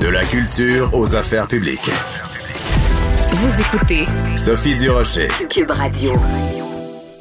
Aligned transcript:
De 0.00 0.08
la 0.08 0.24
culture 0.24 0.88
aux 0.94 1.14
affaires 1.14 1.46
publiques. 1.46 1.90
Vous 3.32 3.60
écoutez 3.60 4.02
Sophie 4.38 4.74
Durocher. 4.74 5.28
Cube 5.50 5.70
Radio. 5.70 6.12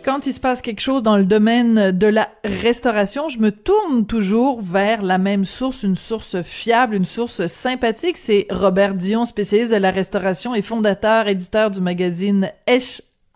Quand 0.05 0.25
il 0.25 0.31
se 0.31 0.39
passe 0.39 0.61
quelque 0.61 0.79
chose 0.79 1.03
dans 1.03 1.17
le 1.17 1.25
domaine 1.25 1.91
de 1.91 2.07
la 2.07 2.29
restauration, 2.45 3.27
je 3.27 3.39
me 3.39 3.51
tourne 3.51 4.05
toujours 4.05 4.61
vers 4.61 5.01
la 5.01 5.17
même 5.17 5.43
source, 5.43 5.83
une 5.83 5.97
source 5.97 6.41
fiable, 6.41 6.95
une 6.95 7.03
source 7.03 7.47
sympathique. 7.47 8.17
C'est 8.17 8.47
Robert 8.49 8.93
Dion, 8.93 9.25
spécialiste 9.25 9.71
de 9.71 9.77
la 9.77 9.91
restauration 9.91 10.55
et 10.55 10.61
fondateur, 10.61 11.27
éditeur 11.27 11.71
du 11.71 11.81
magazine 11.81 12.49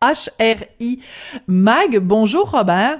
HRI 0.01 1.01
Mag. 1.47 1.99
Bonjour 1.99 2.49
Robert. 2.49 2.99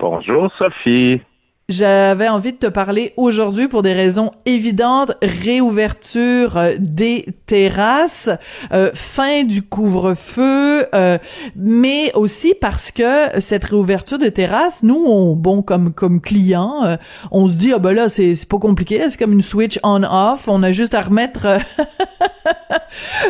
Bonjour 0.00 0.50
Sophie. 0.58 1.20
J'avais 1.68 2.28
envie 2.28 2.52
de 2.52 2.58
te 2.58 2.68
parler 2.68 3.12
aujourd'hui 3.16 3.66
pour 3.66 3.82
des 3.82 3.92
raisons 3.92 4.30
évidentes. 4.44 5.14
Réouverture 5.20 6.56
euh, 6.56 6.74
des 6.78 7.26
terrasses, 7.46 8.30
euh, 8.72 8.92
fin 8.94 9.42
du 9.42 9.62
couvre-feu, 9.62 10.86
euh, 10.94 11.18
mais 11.56 12.12
aussi 12.14 12.54
parce 12.54 12.92
que 12.92 13.40
cette 13.40 13.64
réouverture 13.64 14.18
des 14.18 14.30
terrasses, 14.30 14.84
nous, 14.84 15.04
on, 15.08 15.34
bon, 15.34 15.60
comme 15.60 15.92
comme 15.92 16.20
client, 16.20 16.98
on 17.32 17.48
se 17.48 17.54
dit 17.54 17.72
ah 17.74 17.80
ben 17.80 17.94
là 17.94 18.08
c'est 18.08 18.36
c'est 18.36 18.48
pas 18.48 18.58
compliqué, 18.58 19.04
c'est 19.10 19.18
comme 19.18 19.32
une 19.32 19.42
switch 19.42 19.80
on/off, 19.82 20.46
on 20.46 20.62
a 20.62 20.70
juste 20.70 20.94
à 20.94 21.00
remettre 21.00 21.46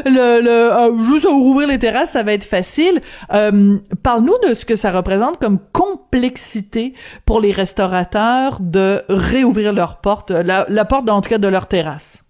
le 0.05 0.43
le 0.43 1.05
juste 1.11 1.25
à 1.25 1.31
rouvrir 1.31 1.69
les 1.69 1.79
terrasses, 1.79 2.11
ça 2.11 2.23
va 2.23 2.35
être 2.35 2.45
facile. 2.45 3.01
Parle-nous 3.31 4.39
de 4.47 4.53
ce 4.53 4.67
que 4.67 4.77
ça 4.77 4.93
représente 4.93 5.39
comme 5.39 5.59
complexité 5.73 6.93
pour 7.25 7.41
les 7.41 7.53
restaurateurs 7.53 8.26
de 8.61 9.03
réouvrir 9.09 9.73
leurs 9.73 10.01
portes, 10.01 10.31
la, 10.31 10.85
porte 10.85 11.09
en 11.09 11.21
tout 11.21 11.31
cas 11.31 11.39
de 11.39 11.49
leur 11.49 11.67
terrasse? 11.67 12.23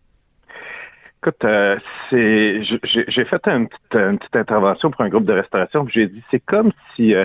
Écoute, 1.22 1.44
euh, 1.44 1.76
c'est, 2.10 2.62
j'ai 2.62 3.24
fait 3.24 3.48
une 3.48 3.68
petite, 3.68 4.36
intervention 4.36 4.90
pour 4.90 5.00
un 5.00 5.08
groupe 5.08 5.24
de 5.24 5.32
restauration. 5.32 5.86
J'ai 5.88 6.06
dit, 6.08 6.22
c'est 6.30 6.40
comme 6.40 6.72
si 6.94 7.14
euh, 7.14 7.24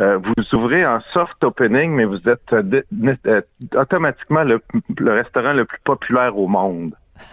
euh, 0.00 0.18
vous 0.18 0.34
ouvrez 0.54 0.82
un 0.84 1.00
soft 1.12 1.42
opening, 1.42 1.92
mais 1.92 2.04
vous 2.04 2.20
êtes 2.28 2.54
automatiquement 3.74 4.44
le, 4.44 4.60
restaurant 5.06 5.54
le 5.54 5.64
plus 5.64 5.80
populaire 5.82 6.36
au 6.36 6.46
monde. 6.46 6.94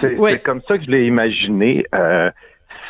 c'est 0.00 0.42
comme 0.42 0.62
ça 0.68 0.78
que 0.78 0.84
je 0.84 0.90
l'ai 0.90 1.06
imaginé 1.06 1.84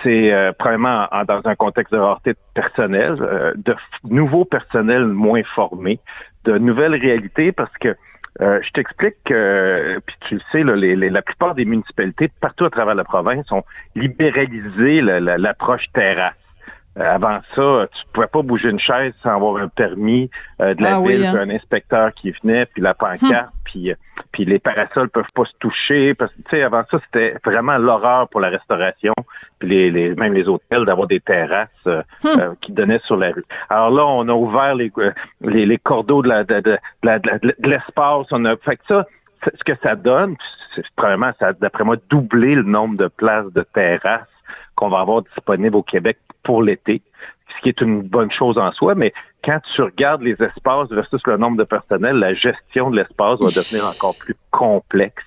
c'est 0.02 0.32
euh, 0.32 0.52
premièrement 0.56 1.08
dans 1.26 1.42
un 1.44 1.54
contexte 1.54 1.92
de 1.92 1.98
rareté 1.98 2.34
personnelle, 2.54 3.16
euh, 3.20 3.52
de 3.56 3.74
nouveaux 4.04 4.44
personnels 4.44 5.06
moins 5.06 5.42
formés, 5.42 6.00
de 6.44 6.58
nouvelles 6.58 6.94
réalités, 6.94 7.52
parce 7.52 7.76
que 7.78 7.96
euh, 8.40 8.60
je 8.62 8.70
t'explique 8.70 9.16
que, 9.24 10.00
puis 10.06 10.16
tu 10.20 10.34
le 10.36 10.40
sais, 10.50 10.64
la 10.64 11.22
plupart 11.22 11.54
des 11.54 11.64
municipalités 11.64 12.28
partout 12.40 12.64
à 12.64 12.70
travers 12.70 12.94
la 12.94 13.04
province 13.04 13.50
ont 13.52 13.64
libéralisé 13.94 15.02
l'approche 15.02 15.86
terrasse. 15.92 16.34
Euh, 16.98 17.04
avant 17.04 17.40
ça, 17.54 17.86
tu 17.90 18.02
pouvais 18.12 18.26
pas 18.26 18.42
bouger 18.42 18.68
une 18.68 18.78
chaise 18.78 19.14
sans 19.22 19.36
avoir 19.36 19.56
un 19.56 19.68
permis 19.68 20.28
euh, 20.60 20.74
de 20.74 20.82
la 20.82 20.96
ah 20.96 21.00
ville, 21.00 21.24
hein. 21.24 21.36
un 21.38 21.48
inspecteur 21.48 22.12
qui 22.12 22.32
venait, 22.32 22.66
puis 22.66 22.82
la 22.82 22.92
pancarte, 22.92 23.46
hum. 23.46 23.60
puis 23.64 23.90
euh, 23.90 23.94
puis 24.30 24.44
les 24.44 24.58
parasols 24.58 25.08
peuvent 25.08 25.24
pas 25.34 25.46
se 25.46 25.54
toucher 25.58 26.12
parce 26.14 26.30
que 26.32 26.42
tu 26.42 26.50
sais 26.50 26.62
avant 26.62 26.84
ça 26.90 26.98
c'était 27.04 27.34
vraiment 27.44 27.78
l'horreur 27.78 28.28
pour 28.28 28.40
la 28.40 28.50
restauration, 28.50 29.14
puis 29.58 29.70
les, 29.70 29.90
les 29.90 30.14
même 30.16 30.34
les 30.34 30.46
hôtels 30.50 30.84
d'avoir 30.84 31.06
des 31.06 31.20
terrasses 31.20 31.70
hum. 31.86 32.56
qui 32.60 32.72
donnaient 32.72 33.00
sur 33.04 33.16
la 33.16 33.30
rue. 33.30 33.44
Alors 33.70 33.90
là, 33.90 34.04
on 34.04 34.28
a 34.28 34.34
ouvert 34.34 34.74
les 34.74 34.92
les, 35.40 35.64
les 35.64 35.78
cordeaux 35.78 36.22
de 36.22 36.28
la 36.28 36.44
de, 36.44 36.60
de, 36.60 36.78
de, 37.02 37.68
l'espace, 37.68 38.26
on 38.32 38.44
a 38.44 38.54
fait 38.58 38.76
que 38.76 38.82
ça 38.88 39.06
ce 39.42 39.64
que 39.64 39.72
ça 39.82 39.96
donne, 39.96 40.36
c'est 40.74 40.84
probablement 40.94 41.32
ça 41.40 41.54
d'après 41.54 41.84
moi 41.84 41.96
doubler 42.10 42.54
le 42.54 42.64
nombre 42.64 42.98
de 42.98 43.08
places 43.08 43.50
de 43.52 43.62
terrasses 43.62 44.28
qu'on 44.74 44.88
va 44.88 45.00
avoir 45.00 45.22
disponibles 45.22 45.76
au 45.76 45.82
Québec 45.82 46.18
pour 46.42 46.62
l'été, 46.62 47.02
ce 47.56 47.62
qui 47.62 47.68
est 47.68 47.80
une 47.80 48.02
bonne 48.02 48.30
chose 48.30 48.58
en 48.58 48.72
soi, 48.72 48.94
mais 48.94 49.12
quand 49.44 49.60
tu 49.74 49.82
regardes 49.82 50.22
les 50.22 50.36
espaces 50.42 50.88
versus 50.90 51.20
le 51.26 51.36
nombre 51.36 51.58
de 51.58 51.64
personnel, 51.64 52.16
la 52.16 52.34
gestion 52.34 52.90
de 52.90 52.96
l'espace 52.96 53.40
va 53.40 53.48
devenir 53.48 53.86
encore 53.86 54.16
plus 54.16 54.36
complexe. 54.50 55.24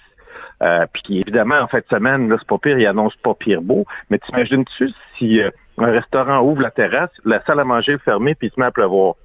Euh, 0.62 0.86
puis 0.94 1.20
évidemment, 1.20 1.60
en 1.60 1.68
fin 1.68 1.80
de 1.80 1.86
semaine, 1.90 2.30
là, 2.30 2.38
c'est 2.40 2.48
pas 2.48 2.58
pire, 2.58 2.80
il 2.80 2.88
annonce 2.88 3.16
pas 3.18 3.34
pire 3.34 3.62
beau, 3.62 3.86
mais 4.10 4.20
t'imagines-tu 4.20 4.90
si 5.18 5.42
euh, 5.42 5.50
un 5.78 5.92
restaurant 5.92 6.42
ouvre 6.42 6.62
la 6.62 6.72
terrasse, 6.72 7.12
la 7.26 7.44
salle 7.44 7.60
à 7.60 7.66
manger 7.66 7.94
est 7.94 8.04
fermée, 8.04 8.36
puis 8.36 8.48
il 8.48 8.52
se 8.52 8.60
met 8.60 8.66
à 8.66 8.72
pleuvoir? 8.72 9.16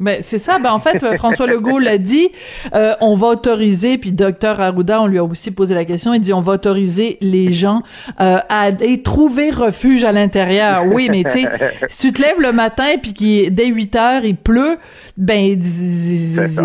Ben 0.00 0.18
c'est 0.22 0.38
ça. 0.38 0.58
Ben 0.58 0.72
en 0.72 0.78
fait, 0.78 1.02
euh, 1.02 1.16
François 1.16 1.46
Legault 1.46 1.78
l'a 1.78 1.98
dit. 1.98 2.28
Euh, 2.74 2.94
on 3.00 3.16
va 3.16 3.28
autoriser. 3.28 3.98
Puis 3.98 4.12
docteur 4.12 4.60
Arruda, 4.60 5.02
on 5.02 5.06
lui 5.06 5.18
a 5.18 5.24
aussi 5.24 5.50
posé 5.50 5.74
la 5.74 5.84
question. 5.84 6.14
Il 6.14 6.20
dit 6.20 6.32
on 6.32 6.40
va 6.40 6.52
autoriser 6.52 7.18
les 7.20 7.52
gens 7.52 7.82
euh, 8.20 8.38
à, 8.48 8.70
trouver 9.02 9.50
refuge 9.50 10.04
à 10.04 10.12
l'intérieur. 10.12 10.84
Oui, 10.86 11.08
mais 11.10 11.24
tu 11.24 11.30
sais, 11.30 11.48
si 11.88 12.08
tu 12.08 12.12
te 12.12 12.22
lèves 12.22 12.40
le 12.40 12.52
matin 12.52 12.96
puis 13.02 13.12
qu'il 13.12 13.54
dès 13.54 13.66
8 13.66 13.96
heures 13.96 14.24
il 14.24 14.36
pleut, 14.36 14.78
ben 15.16 15.58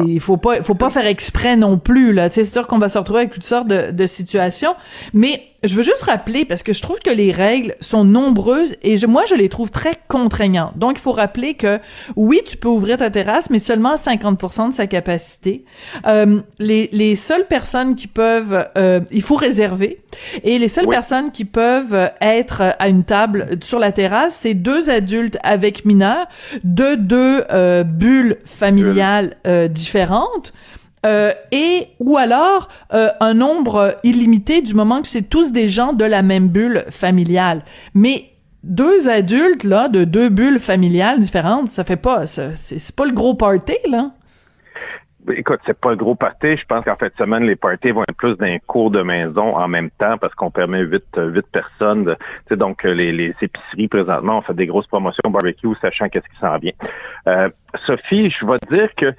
il 0.07 0.19
faut 0.19 0.37
pas, 0.37 0.61
faut 0.61 0.75
pas 0.75 0.89
faire 0.89 1.07
exprès 1.07 1.55
non 1.55 1.77
plus 1.77 2.13
là. 2.13 2.29
Tu 2.29 2.35
sais, 2.35 2.43
c'est 2.43 2.53
sûr 2.53 2.67
qu'on 2.67 2.79
va 2.79 2.89
se 2.89 2.97
retrouver 2.97 3.21
avec 3.21 3.33
toutes 3.33 3.43
sortes 3.43 3.67
de, 3.67 3.91
de 3.91 4.07
situations. 4.07 4.75
Mais 5.13 5.41
je 5.63 5.75
veux 5.75 5.83
juste 5.83 6.03
rappeler, 6.03 6.45
parce 6.45 6.63
que 6.63 6.73
je 6.73 6.81
trouve 6.81 6.99
que 6.99 7.09
les 7.09 7.31
règles 7.31 7.75
sont 7.79 8.03
nombreuses 8.03 8.75
et 8.83 8.97
moi, 9.07 9.23
je 9.27 9.35
les 9.35 9.49
trouve 9.49 9.71
très 9.71 9.93
contraignantes. 10.07 10.77
Donc, 10.77 10.97
il 10.97 11.01
faut 11.01 11.11
rappeler 11.11 11.53
que 11.53 11.79
oui, 12.15 12.41
tu 12.45 12.57
peux 12.57 12.67
ouvrir 12.67 12.97
ta 12.97 13.09
terrasse, 13.09 13.49
mais 13.49 13.59
seulement 13.59 13.91
à 13.91 13.97
50 13.97 14.67
de 14.69 14.73
sa 14.73 14.87
capacité. 14.87 15.63
Euh, 16.05 16.41
les, 16.59 16.89
les 16.91 17.15
seules 17.15 17.47
personnes 17.47 17.95
qui 17.95 18.07
peuvent, 18.07 18.67
euh, 18.77 19.01
il 19.11 19.21
faut 19.21 19.35
réserver. 19.35 20.01
Et 20.43 20.57
les 20.59 20.67
seules 20.67 20.87
personnes 20.87 21.31
qui 21.31 21.45
peuvent 21.45 22.11
être 22.21 22.75
à 22.77 22.87
une 22.89 23.03
table 23.03 23.57
sur 23.61 23.79
la 23.79 23.91
terrasse, 23.91 24.35
c'est 24.35 24.53
deux 24.53 24.89
adultes 24.89 25.37
avec 25.43 25.85
mineurs 25.85 26.27
de 26.63 26.95
deux 26.95 27.43
euh, 27.51 27.83
bulles 27.83 28.37
familiales 28.45 29.37
euh, 29.47 29.67
différentes. 29.67 30.53
Euh, 31.05 31.33
et 31.51 31.87
ou 31.99 32.17
alors 32.17 32.69
euh, 32.93 33.09
un 33.19 33.33
nombre 33.33 33.97
illimité 34.03 34.61
du 34.61 34.73
moment 34.73 35.01
que 35.01 35.07
c'est 35.07 35.29
tous 35.29 35.51
des 35.51 35.67
gens 35.67 35.93
de 35.93 36.05
la 36.05 36.21
même 36.21 36.47
bulle 36.47 36.85
familiale. 36.89 37.63
Mais 37.93 38.29
deux 38.63 39.09
adultes 39.09 39.65
là 39.65 39.89
de 39.89 40.05
deux 40.05 40.29
bulles 40.29 40.59
familiales 40.59 41.19
différentes, 41.19 41.69
ça 41.69 41.83
fait 41.83 41.97
pas 41.97 42.25
c'est 42.25 42.95
pas 42.95 43.05
le 43.05 43.11
gros 43.11 43.35
party 43.35 43.75
là. 43.89 44.11
Écoute, 45.31 45.61
c'est 45.65 45.79
pas 45.79 45.91
le 45.91 45.95
gros 45.95 46.15
party. 46.15 46.57
Je 46.57 46.65
pense 46.65 46.83
qu'en 46.83 46.97
fait 46.97 47.13
semaine, 47.17 47.43
les 47.43 47.55
parties 47.55 47.91
vont 47.91 48.03
être 48.03 48.15
plus 48.15 48.35
d'un 48.35 48.57
cours 48.59 48.91
de 48.91 49.01
maison 49.03 49.55
en 49.55 49.67
même 49.69 49.89
temps 49.91 50.17
parce 50.17 50.35
qu'on 50.35 50.51
permet 50.51 50.81
huit, 50.81 51.05
huit 51.15 51.45
personnes. 51.47 52.15
donc 52.51 52.83
les, 52.83 53.13
les 53.13 53.33
épiceries 53.41 53.87
présentement 53.87 54.39
ont 54.39 54.41
fait 54.41 54.53
des 54.53 54.67
grosses 54.67 54.87
promotions 54.87 55.29
barbecue, 55.29 55.75
sachant 55.81 56.09
qu'est-ce 56.09 56.27
qui 56.27 56.39
s'en 56.41 56.57
vient. 56.57 56.73
Euh, 57.27 57.49
Sophie, 57.85 58.29
je 58.29 58.45
vais 58.45 58.59
te 58.59 58.73
dire 58.73 58.93
que 58.95 59.13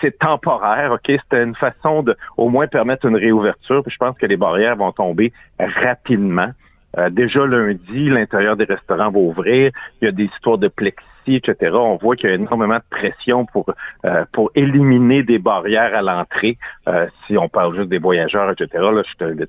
c'est 0.00 0.18
temporaire, 0.18 0.92
OK? 0.92 1.06
C'était 1.06 1.42
une 1.42 1.54
façon 1.54 2.02
de 2.02 2.16
au 2.36 2.48
moins 2.48 2.66
permettre 2.66 3.06
une 3.06 3.16
réouverture. 3.16 3.82
Puis 3.82 3.92
je 3.92 3.98
pense 3.98 4.16
que 4.18 4.26
les 4.26 4.36
barrières 4.36 4.76
vont 4.76 4.92
tomber 4.92 5.32
rapidement. 5.58 6.50
Euh, 6.98 7.08
déjà 7.08 7.46
lundi, 7.46 8.10
l'intérieur 8.10 8.56
des 8.56 8.64
restaurants 8.64 9.10
va 9.10 9.18
ouvrir. 9.18 9.70
Il 10.00 10.06
y 10.06 10.08
a 10.08 10.12
des 10.12 10.24
histoires 10.24 10.58
de 10.58 10.68
plexi, 10.68 11.04
etc. 11.26 11.72
On 11.74 11.96
voit 11.96 12.16
qu'il 12.16 12.28
y 12.28 12.32
a 12.32 12.34
énormément 12.34 12.76
de 12.76 12.82
pression 12.90 13.46
pour 13.46 13.66
euh, 14.04 14.24
pour 14.32 14.50
éliminer 14.54 15.22
des 15.22 15.38
barrières 15.38 15.94
à 15.94 16.02
l'entrée. 16.02 16.58
Euh, 16.88 17.06
si 17.26 17.38
on 17.38 17.48
parle 17.48 17.76
juste 17.76 17.88
des 17.88 17.98
voyageurs, 17.98 18.50
etc. 18.50 18.68
Là, 18.92 19.02
je 19.06 19.46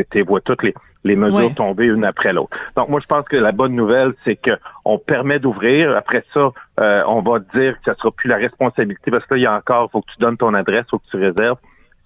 te, 0.00 0.02
tu 0.10 0.22
vois 0.22 0.40
toutes 0.40 0.62
les 0.62 0.74
les 1.06 1.16
mesures 1.16 1.54
tomber 1.54 1.86
une 1.86 2.04
après 2.04 2.32
l'autre. 2.32 2.56
Donc 2.76 2.88
moi 2.88 3.00
je 3.00 3.06
pense 3.06 3.24
que 3.26 3.36
la 3.36 3.52
bonne 3.52 3.74
nouvelle 3.74 4.12
c'est 4.24 4.36
que 4.36 4.58
on 4.84 4.98
permet 4.98 5.38
d'ouvrir. 5.38 5.96
Après 5.96 6.24
ça, 6.34 6.50
euh, 6.78 7.02
on 7.06 7.22
va 7.22 7.38
dire 7.38 7.78
que 7.78 7.84
ça 7.84 7.94
sera 7.94 8.10
plus 8.10 8.28
la 8.28 8.36
responsabilité 8.36 9.10
parce 9.10 9.24
que 9.24 9.34
là 9.34 9.38
il 9.38 9.42
y 9.42 9.46
a 9.46 9.54
encore 9.54 9.90
faut 9.90 10.02
que 10.02 10.12
tu 10.12 10.18
donnes 10.18 10.36
ton 10.36 10.54
adresse, 10.54 10.84
faut 10.90 10.98
que 10.98 11.08
tu 11.10 11.16
réserves. 11.16 11.58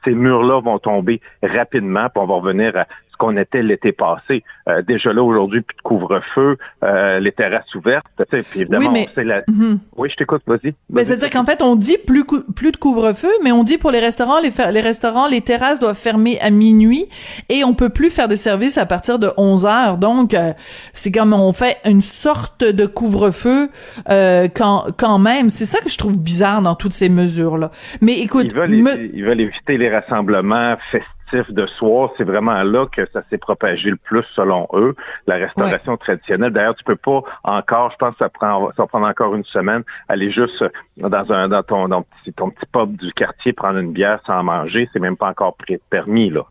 Ces 0.05 0.15
murs-là 0.15 0.61
vont 0.61 0.79
tomber 0.79 1.21
rapidement, 1.43 2.09
puis 2.09 2.23
on 2.23 2.27
va 2.27 2.35
revenir 2.35 2.77
à 2.77 2.87
qu'on 3.21 3.37
était 3.37 3.63
l'été 3.63 3.93
passé. 3.93 4.43
Euh, 4.67 4.81
déjà 4.81 5.13
là, 5.13 5.23
aujourd'hui, 5.23 5.61
plus 5.61 5.77
de 5.77 5.83
couvre-feu, 5.83 6.57
euh, 6.83 7.21
les 7.21 7.33
terrasses 7.33 7.73
ouvertes. 7.75 8.07
Puis 8.17 8.63
évidemment, 8.63 8.91
oui, 8.91 9.07
mais... 9.15 9.25
la... 9.25 9.43
Mhm. 9.47 9.79
oui, 9.97 10.09
je 10.11 10.17
t'écoute, 10.17 10.41
vas-y. 10.47 10.75
Ben, 10.89 11.05
C'est-à-dire 11.05 11.29
qu'en 11.29 11.45
fait, 11.45 11.61
on 11.61 11.77
dit 11.77 11.99
plus, 11.99 12.25
plus 12.25 12.73
de 12.73 12.79
couvre-feu, 12.79 13.31
mais 13.45 13.53
on 13.53 13.63
dit 13.63 13.77
pour 13.77 13.91
les 13.91 14.01
restaurants, 14.01 14.41
les, 14.41 14.53
les 14.73 14.81
restaurants, 14.81 15.29
les 15.29 15.43
terrasses 15.43 15.81
doivent 15.81 15.99
fermer 15.99 16.41
à 16.41 16.49
minuit 16.49 17.07
et 17.51 17.63
on 17.63 17.75
peut 17.75 17.91
plus 17.91 18.09
faire 18.09 18.27
de 18.27 18.37
service 18.37 18.79
à 18.79 18.87
partir 18.87 19.19
de 19.19 19.29
11 19.37 19.67
heures. 19.67 19.99
Donc, 19.99 20.33
euh, 20.33 20.53
c'est 20.95 21.13
comme 21.13 21.35
on 21.35 21.53
fait 21.53 21.77
une 21.85 22.01
sorte 22.01 22.65
de 22.65 22.87
couvre-feu 22.87 23.69
quand, 24.09 24.87
quand 24.97 25.19
même. 25.19 25.51
C'est 25.51 25.67
ça 25.67 25.81
que 25.81 25.91
je 25.91 25.99
trouve 25.99 26.19
bizarre 26.19 26.63
dans 26.63 26.75
toutes 26.75 26.95
ces 26.95 27.11
mesures-là. 27.11 27.71
Mais 28.01 28.19
écoute... 28.21 28.47
Ils 28.47 28.55
veulent, 28.55 29.11
ils 29.13 29.25
veulent 29.25 29.41
éviter 29.41 29.77
les 29.77 29.91
rassemblements 29.91 30.77
festifs 30.91 31.20
de 31.33 31.67
soir, 31.67 32.11
c'est 32.17 32.25
vraiment 32.25 32.63
là 32.63 32.87
que 32.87 33.07
ça 33.13 33.23
s'est 33.31 33.39
propagé 33.39 33.91
le 33.91 33.97
plus 33.97 34.25
selon 34.35 34.67
eux. 34.75 34.95
La 35.27 35.37
restauration 35.37 35.97
traditionnelle. 35.97 36.53
D'ailleurs, 36.53 36.75
tu 36.75 36.85
peux 36.85 36.97
pas 36.97 37.23
encore, 37.45 37.91
je 37.91 37.97
pense 37.97 38.13
que 38.13 38.19
ça 38.19 38.29
prend 38.29 38.69
ça 38.77 38.83
va 38.83 38.87
prendre 38.87 39.07
encore 39.07 39.35
une 39.35 39.45
semaine, 39.45 39.83
aller 40.09 40.31
juste 40.31 40.65
dans 40.97 41.33
un 41.33 41.49
dans 41.49 41.63
ton, 41.63 41.89
dans 41.89 42.05
ton 42.37 42.51
petit 42.51 42.67
pub 42.73 42.97
du 42.97 43.13
quartier 43.13 43.53
prendre 43.53 43.79
une 43.79 43.93
bière 43.93 44.21
sans 44.27 44.43
manger, 44.43 44.89
c'est 44.93 45.01
même 45.01 45.17
pas 45.17 45.29
encore 45.29 45.57
permis 45.91 46.31
là. 46.31 46.45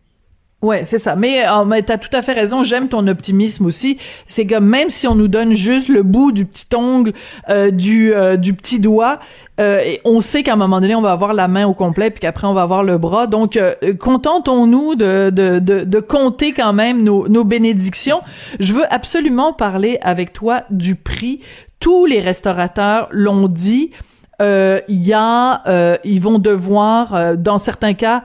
Ouais, 0.61 0.83
c'est 0.83 0.97
ça. 0.97 1.15
Mais, 1.15 1.45
oh, 1.49 1.63
mais 1.63 1.83
t'as 1.83 1.97
tout 1.97 2.09
à 2.11 2.21
fait 2.21 2.33
raison. 2.33 2.63
J'aime 2.63 2.89
ton 2.89 3.07
optimisme 3.07 3.65
aussi. 3.65 3.97
C'est 4.27 4.45
que 4.45 4.55
même 4.59 4.89
si 4.89 5.07
on 5.07 5.15
nous 5.15 5.29
donne 5.29 5.53
juste 5.53 5.87
le 5.87 6.03
bout 6.03 6.33
du 6.33 6.45
petit 6.45 6.67
ongle, 6.75 7.13
euh, 7.49 7.71
du 7.71 8.13
euh, 8.13 8.35
du 8.35 8.53
petit 8.53 8.79
doigt, 8.79 9.19
euh, 9.59 9.79
et 9.79 10.01
on 10.03 10.19
sait 10.19 10.43
qu'à 10.43 10.53
un 10.53 10.57
moment 10.57 10.81
donné, 10.81 10.95
on 10.95 11.01
va 11.01 11.11
avoir 11.11 11.33
la 11.33 11.47
main 11.47 11.65
au 11.65 11.73
complet, 11.73 12.09
puis 12.09 12.19
qu'après 12.19 12.45
on 12.47 12.53
va 12.53 12.61
avoir 12.61 12.83
le 12.83 12.97
bras. 12.97 13.27
Donc, 13.27 13.55
euh, 13.55 13.73
contentons-nous 13.99 14.95
de, 14.95 15.29
de, 15.29 15.59
de, 15.59 15.83
de, 15.85 15.99
compter 15.99 16.53
quand 16.53 16.73
même 16.73 17.03
nos, 17.03 17.27
nos 17.29 17.43
bénédictions. 17.45 18.21
Je 18.59 18.73
veux 18.73 18.93
absolument 18.93 19.53
parler 19.53 19.97
avec 20.01 20.33
toi 20.33 20.63
du 20.69 20.95
prix. 20.95 21.39
Tous 21.79 22.05
les 22.05 22.19
restaurateurs 22.19 23.07
l'ont 23.11 23.47
dit 23.47 23.91
euh, 23.93 24.08
il 24.39 25.01
y 25.01 25.13
a, 25.13 25.67
euh, 25.67 25.97
ils 26.03 26.21
vont 26.21 26.39
devoir, 26.39 27.13
euh, 27.13 27.35
dans 27.35 27.59
certains 27.59 27.93
cas, 27.93 28.23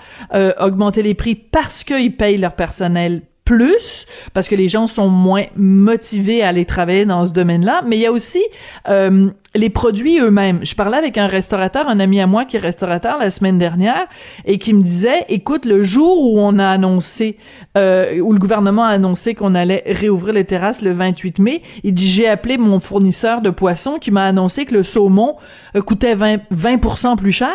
augmenter 0.58 1.02
les 1.02 1.14
prix 1.14 1.34
parce 1.34 1.84
qu'ils 1.84 2.16
payent 2.16 2.38
leur 2.38 2.54
personnel 2.54 3.22
plus 3.44 4.06
parce 4.32 4.48
que 4.48 4.54
les 4.54 4.68
gens 4.68 4.86
sont 4.86 5.08
moins 5.08 5.44
motivés 5.56 6.42
à 6.42 6.48
aller 6.48 6.64
travailler 6.64 7.04
dans 7.04 7.26
ce 7.26 7.32
domaine-là, 7.32 7.82
mais 7.86 7.96
il 7.96 8.00
y 8.00 8.06
a 8.06 8.12
aussi 8.12 8.42
euh, 8.88 9.30
les 9.54 9.70
produits 9.70 10.18
eux-mêmes. 10.18 10.60
Je 10.62 10.74
parlais 10.74 10.96
avec 10.96 11.18
un 11.18 11.26
restaurateur, 11.26 11.88
un 11.88 12.00
ami 12.00 12.20
à 12.20 12.26
moi 12.26 12.44
qui 12.44 12.56
est 12.56 12.60
restaurateur 12.60 13.18
la 13.18 13.30
semaine 13.30 13.58
dernière 13.58 14.06
et 14.46 14.58
qui 14.58 14.72
me 14.72 14.82
disait, 14.82 15.26
écoute, 15.28 15.66
le 15.66 15.84
jour 15.84 16.22
où 16.22 16.40
on 16.40 16.58
a 16.58 16.66
annoncé, 16.66 17.36
euh, 17.76 18.18
où 18.20 18.32
le 18.32 18.38
gouvernement 18.38 18.84
a 18.84 18.90
annoncé 18.90 19.34
qu'on 19.34 19.54
allait 19.54 19.84
réouvrir 19.86 20.34
les 20.34 20.44
terrasses 20.44 20.82
le 20.82 20.92
28 20.92 21.38
mai, 21.38 21.62
il 21.82 21.94
dit, 21.94 22.08
j'ai 22.08 22.28
appelé 22.28 22.56
mon 22.56 22.80
fournisseur 22.80 23.42
de 23.42 23.50
poissons 23.50 23.98
qui 23.98 24.10
m'a 24.10 24.24
annoncé 24.24 24.64
que 24.64 24.74
le 24.74 24.82
saumon 24.82 25.36
euh, 25.76 25.82
coûtait 25.82 26.14
20, 26.14 26.40
20 26.50 27.16
plus 27.16 27.32
cher. 27.32 27.54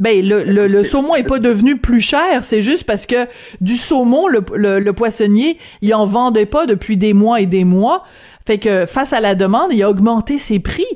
Ben 0.00 0.26
le, 0.26 0.42
le, 0.44 0.66
le, 0.66 0.82
saumon 0.82 1.14
est 1.14 1.28
pas 1.28 1.38
devenu 1.38 1.76
plus 1.76 2.00
cher, 2.00 2.42
c'est 2.42 2.62
juste 2.62 2.84
parce 2.84 3.06
que 3.06 3.26
du 3.60 3.76
saumon, 3.76 4.28
le, 4.28 4.40
le, 4.80 4.92
poissonnier, 4.94 5.58
il 5.82 5.94
en 5.94 6.06
vendait 6.06 6.46
pas 6.46 6.64
depuis 6.66 6.96
des 6.96 7.12
mois 7.12 7.40
et 7.40 7.46
des 7.46 7.64
mois. 7.64 8.04
Fait 8.46 8.56
que 8.56 8.86
face 8.86 9.12
à 9.12 9.20
la 9.20 9.34
demande, 9.34 9.72
il 9.72 9.82
a 9.82 9.90
augmenté 9.90 10.38
ses 10.38 10.58
prix. 10.58 10.86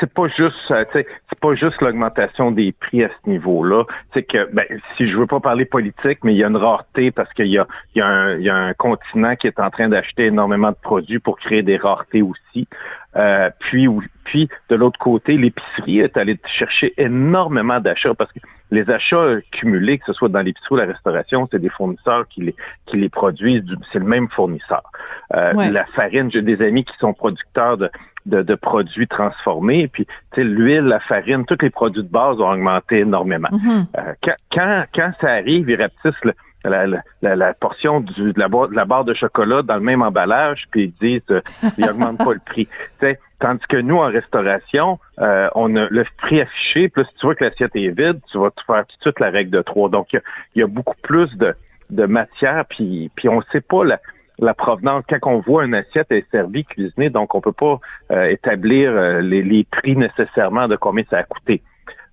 C'est 0.00 0.12
pas 0.12 0.26
juste, 0.28 0.70
euh, 0.72 0.84
c'est 0.92 1.38
pas 1.40 1.54
juste 1.54 1.80
l'augmentation 1.82 2.50
des 2.50 2.72
prix 2.72 3.04
à 3.04 3.10
ce 3.10 3.30
niveau-là. 3.30 3.84
C'est 4.12 4.24
que, 4.24 4.50
ben, 4.52 4.64
si 4.96 5.06
je 5.06 5.16
veux 5.16 5.26
pas 5.26 5.38
parler 5.38 5.66
politique, 5.66 6.18
mais 6.24 6.34
il 6.34 6.38
y 6.38 6.44
a 6.44 6.48
une 6.48 6.56
rareté 6.56 7.12
parce 7.12 7.32
qu'il 7.34 7.46
y 7.46 7.58
a, 7.58 7.66
il 7.94 7.98
y, 7.98 8.02
a 8.02 8.06
un, 8.06 8.36
il 8.38 8.44
y 8.44 8.50
a 8.50 8.56
un 8.56 8.74
continent 8.74 9.36
qui 9.36 9.46
est 9.46 9.60
en 9.60 9.70
train 9.70 9.88
d'acheter 9.88 10.26
énormément 10.26 10.70
de 10.70 10.76
produits 10.82 11.20
pour 11.20 11.38
créer 11.38 11.62
des 11.62 11.76
raretés 11.76 12.22
aussi. 12.22 12.66
Euh, 13.18 13.50
puis, 13.58 13.88
puis, 14.24 14.48
de 14.68 14.76
l'autre 14.76 14.98
côté, 14.98 15.36
l'épicerie 15.36 16.00
est 16.00 16.16
allée 16.16 16.38
chercher 16.46 16.94
énormément 16.96 17.80
d'achats 17.80 18.14
parce 18.14 18.32
que 18.32 18.38
les 18.70 18.88
achats 18.90 19.36
cumulés, 19.50 19.98
que 19.98 20.06
ce 20.06 20.12
soit 20.12 20.28
dans 20.28 20.40
l'épicerie 20.40 20.74
ou 20.74 20.76
la 20.76 20.84
restauration, 20.84 21.48
c'est 21.50 21.58
des 21.58 21.70
fournisseurs 21.70 22.28
qui 22.28 22.42
les, 22.42 22.54
qui 22.86 22.98
les 22.98 23.08
produisent, 23.08 23.64
c'est 23.92 23.98
le 23.98 24.04
même 24.04 24.28
fournisseur. 24.28 24.82
Euh, 25.34 25.52
La 25.70 25.84
farine, 25.86 26.30
j'ai 26.30 26.42
des 26.42 26.62
amis 26.62 26.84
qui 26.84 26.96
sont 26.98 27.14
producteurs 27.14 27.78
de, 27.78 27.90
de, 28.26 28.54
produits 28.54 29.08
transformés, 29.08 29.88
puis 29.88 30.06
l'huile, 30.36 30.84
la 30.84 31.00
farine, 31.00 31.44
tous 31.46 31.58
les 31.62 31.70
produits 31.70 32.02
de 32.02 32.08
base 32.08 32.40
ont 32.40 32.50
augmenté 32.50 32.98
énormément. 32.98 33.48
Mm-hmm. 33.48 33.86
Euh, 33.98 34.14
quand, 34.50 34.84
quand, 34.94 35.12
ça 35.20 35.32
arrive, 35.32 35.68
ils 35.70 35.80
rapetissent 35.80 36.24
le, 36.24 36.34
la, 36.64 36.86
la, 36.86 37.36
la, 37.36 37.54
portion 37.54 38.00
du, 38.00 38.32
de, 38.32 38.38
la 38.38 38.48
barre, 38.48 38.68
de 38.68 38.74
la 38.74 38.84
barre 38.84 39.04
de 39.04 39.14
chocolat 39.14 39.62
dans 39.62 39.76
le 39.76 39.80
même 39.80 40.02
emballage, 40.02 40.66
puis 40.70 40.84
ils 40.84 41.08
disent 41.08 41.22
euh, 41.30 41.40
ils 41.76 41.84
n'augmentent 41.84 42.18
pas 42.18 42.32
le 42.32 42.40
prix. 42.44 42.68
T'sais, 42.98 43.18
tandis 43.38 43.66
que 43.68 43.76
nous, 43.76 43.96
en 43.96 44.06
restauration, 44.06 44.98
euh, 45.20 45.48
on 45.54 45.74
a 45.76 45.88
le 45.88 46.04
prix 46.18 46.40
affiché, 46.40 46.88
plus 46.88 47.04
si 47.04 47.14
tu 47.14 47.26
vois 47.26 47.34
que 47.34 47.44
l'assiette 47.44 47.74
est 47.74 47.88
vide, 47.88 48.20
tu 48.30 48.38
vas 48.38 48.50
te 48.50 48.62
faire 48.64 48.86
tout 48.86 48.96
de 48.96 49.02
suite 49.02 49.20
la 49.20 49.30
règle 49.30 49.50
de 49.50 49.62
trois. 49.62 49.88
Donc, 49.88 50.12
il 50.12 50.20
y, 50.56 50.62
a 50.62 50.66
beaucoup 50.66 50.96
plus 51.02 51.36
de, 51.36 51.54
de 51.90 52.06
matière, 52.06 52.64
puis, 52.68 53.10
puis 53.14 53.28
on 53.28 53.36
ne 53.36 53.44
sait 53.52 53.60
pas 53.60 53.84
la, 53.84 54.00
la 54.38 54.54
provenance. 54.54 55.04
Quand 55.08 55.30
on 55.30 55.40
voit 55.40 55.64
une 55.64 55.74
assiette 55.74 56.10
est 56.10 56.28
servie, 56.30 56.64
cuisinée, 56.64 57.10
donc 57.10 57.34
on 57.34 57.40
peut 57.40 57.52
pas 57.52 57.80
euh, 58.12 58.24
établir 58.24 58.90
euh, 58.92 59.20
les, 59.20 59.42
les, 59.42 59.64
prix 59.64 59.96
nécessairement 59.96 60.68
de 60.68 60.76
combien 60.76 61.04
ça 61.10 61.18
a 61.18 61.22
coûté. 61.22 61.62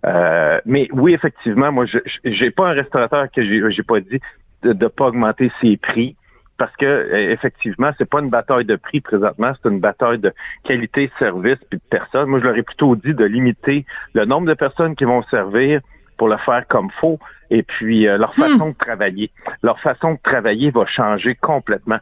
Euh, 0.06 0.60
mais 0.66 0.88
oui, 0.92 1.14
effectivement, 1.14 1.72
moi, 1.72 1.86
je 1.86 2.00
j'ai 2.24 2.52
pas 2.52 2.70
un 2.70 2.74
restaurateur 2.74 3.30
que 3.32 3.42
j'ai, 3.42 3.62
j'ai 3.72 3.84
pas 3.84 4.00
dit 4.00 4.20
de 4.64 4.74
ne 4.74 4.88
pas 4.88 5.08
augmenter 5.08 5.52
ses 5.62 5.78
prix 5.78 6.16
parce 6.58 6.76
que 6.78 6.86
euh, 6.86 7.32
effectivement, 7.32 7.92
c'est 7.98 8.10
pas 8.10 8.20
une 8.20 8.30
bataille 8.30 8.66
de 8.66 8.76
prix 8.76 9.02
présentement, 9.02 9.52
c'est 9.62 9.70
une 9.70 9.80
bataille 9.80 10.20
de 10.20 10.34
qualité, 10.64 11.12
service 11.20 11.58
puis 11.70 11.80
de 11.80 11.84
personnes. 11.90 12.30
Moi, 12.30 12.40
je 12.40 12.46
leur 12.46 12.56
ai 12.56 12.64
plutôt 12.64 12.96
dit 12.96 13.14
de 13.14 13.26
limiter 13.26 13.86
le 14.14 14.26
nombre 14.26 14.48
de 14.48 14.54
personnes 14.54 14.96
qui 14.96 15.06
vont 15.06 15.24
servir 15.24 15.82
pour 16.18 16.30
le 16.30 16.38
faire 16.38 16.66
comme 16.68 16.90
faut 17.02 17.20
et 17.50 17.64
puis 17.64 18.08
euh, 18.08 18.18
leur 18.18 18.32
hmm. 18.32 18.42
façon 18.42 18.70
de 18.70 18.76
travailler. 18.76 19.32
Leur 19.64 19.80
façon 19.80 20.14
de 20.14 20.20
travailler 20.24 20.72
va 20.72 20.86
changer 20.86 21.36
complètement. 21.36 22.00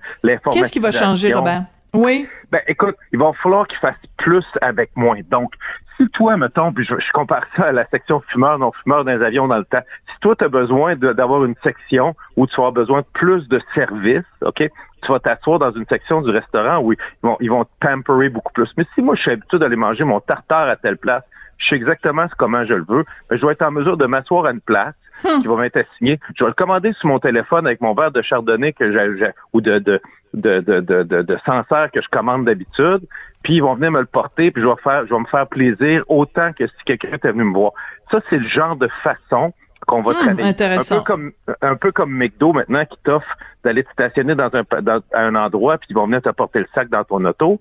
Qu'est-ce 0.52 0.72
qui 0.72 0.80
va 0.80 0.92
changer, 0.92 1.34
Robert? 1.34 1.64
Oui. 1.94 2.28
Ben, 2.52 2.62
écoute, 2.68 2.96
il 3.12 3.20
va 3.20 3.34
falloir 3.34 3.68
qu'ils 3.68 3.78
fassent 3.78 3.96
plus 4.18 4.46
avec 4.62 4.92
moins. 4.96 5.20
Donc, 5.30 5.54
si 5.98 6.10
toi, 6.10 6.38
mettons, 6.38 6.74
puis 6.74 6.86
je, 6.86 6.96
compare 7.12 7.46
ça 7.56 7.66
à 7.66 7.72
la 7.72 7.86
section 7.88 8.22
fumeurs, 8.28 8.58
non 8.58 8.72
fumeurs 8.84 9.06
dans 9.06 9.16
les 9.16 9.24
avions 9.24 9.48
dans 9.48 9.58
le 9.58 9.66
temps, 9.66 9.84
si 10.12 10.20
toi, 10.20 10.36
tu 10.36 10.44
as 10.44 10.50
besoin 10.50 10.96
d'avoir 10.96 11.46
une 11.46 11.56
section 11.64 12.16
où 12.36 12.48
tu 12.48 12.56
vas 12.56 12.68
avoir 12.68 12.72
besoin 12.72 13.02
de 13.02 13.06
plus 13.14 13.48
de 13.48 13.62
services, 13.76 14.24
OK? 14.42 14.70
Tu 15.04 15.12
vas 15.12 15.20
t'asseoir 15.20 15.60
dans 15.60 15.72
une 15.72 15.86
section 15.86 16.22
du 16.22 16.32
restaurant 16.32 16.80
où 16.80 16.94
ils 16.94 17.00
vont, 17.22 17.38
ils 17.42 17.50
vont 17.50 17.66
te 17.66 17.72
pamperer 17.80 18.30
beaucoup 18.30 18.54
plus. 18.54 18.72
Mais 18.78 18.86
si 18.96 19.02
moi, 19.02 19.16
je 19.16 19.22
suis 19.22 19.32
habitué 19.32 19.60
d'aller 19.60 19.76
manger 19.76 20.04
mon 20.04 20.20
tartare 20.20 20.70
à 20.70 20.76
telle 20.76 20.98
place, 20.98 21.24
je 21.64 21.70
sais 21.70 21.76
exactement 21.76 22.26
comment 22.38 22.66
je 22.66 22.74
le 22.74 22.86
veux, 22.88 23.06
ben, 23.30 23.38
je 23.38 23.46
vais 23.46 23.54
être 23.54 23.62
en 23.62 23.72
mesure 23.72 23.98
de 23.98 24.06
m'asseoir 24.06 24.46
à 24.46 24.52
une 24.52 24.62
place 24.62 24.96
hmm. 25.24 25.42
qui 25.42 25.48
va 25.48 25.56
m'être 25.56 25.78
assignée. 25.78 26.20
Je 26.36 26.44
vais 26.44 26.50
le 26.50 26.56
commander 26.56 26.94
sur 26.94 27.08
mon 27.08 27.20
téléphone 27.20 27.66
avec 27.66 27.82
mon 27.82 27.94
verre 27.94 28.12
de 28.12 28.22
chardonnay 28.22 28.74
que 28.74 28.92
j'ai 28.92 29.32
ou 29.54 29.62
de, 29.62 29.80
de, 29.80 30.02
de, 30.34 30.60
de, 30.60 30.80
de, 30.80 31.22
de 31.22 31.38
Sancerre 31.46 31.90
que 31.92 32.02
je 32.02 32.10
commande 32.10 32.46
d'habitude 32.46 33.02
puis 33.44 33.56
ils 33.56 33.62
vont 33.62 33.76
venir 33.76 33.92
me 33.92 34.00
le 34.00 34.06
porter, 34.06 34.52
puis 34.52 34.64
je 34.64 34.68
vais 34.68 34.82
faire, 34.82 35.06
je 35.06 35.14
vais 35.14 35.20
me 35.20 35.26
faire 35.26 35.48
plaisir 35.48 36.04
autant 36.08 36.54
que 36.54 36.66
si 36.66 36.74
quelqu'un 36.86 37.10
était 37.12 37.32
venu 37.32 37.44
me 37.44 37.54
voir. 37.54 37.74
Ça, 38.10 38.22
c'est 38.30 38.38
le 38.38 38.48
genre 38.48 38.78
de 38.78 38.88
façon 39.04 39.54
qu'on 39.86 40.00
va 40.00 40.14
hmm, 40.14 40.16
travailler. 40.16 40.50
Un 40.50 40.80
peu 40.80 41.02
comme 41.02 41.32
un 41.62 41.76
peu 41.76 41.92
comme 41.92 42.12
McDo 42.14 42.54
maintenant 42.54 42.86
qui 42.86 42.98
t'offre 43.04 43.38
d'aller 43.66 43.84
te 43.84 43.92
stationner 43.92 44.34
dans 44.34 44.50
un 44.54 44.64
dans, 44.82 45.02
à 45.14 45.26
un 45.26 45.36
endroit, 45.36 45.78
puis 45.78 45.88
ils 45.92 45.96
vont 45.96 46.06
venir 46.06 46.22
te 46.22 46.30
porter 46.30 46.60
le 46.60 46.68
sac 46.74 46.90
dans 46.90 47.04
ton 47.04 47.24
auto 47.26 47.60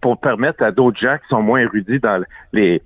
pour 0.00 0.20
permettre 0.20 0.62
à 0.62 0.70
d'autres 0.70 0.98
gens 0.98 1.16
qui 1.18 1.28
sont 1.28 1.42
moins 1.42 1.60
érudits 1.60 1.98
dans 1.98 2.24
les 2.52 2.80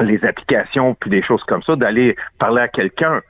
les 0.00 0.24
applications 0.24 0.94
puis 0.94 1.10
des 1.10 1.22
choses 1.22 1.42
comme 1.44 1.62
ça 1.62 1.76
d'aller 1.76 2.16
parler 2.38 2.62
à 2.62 2.68
quelqu'un. 2.68 3.20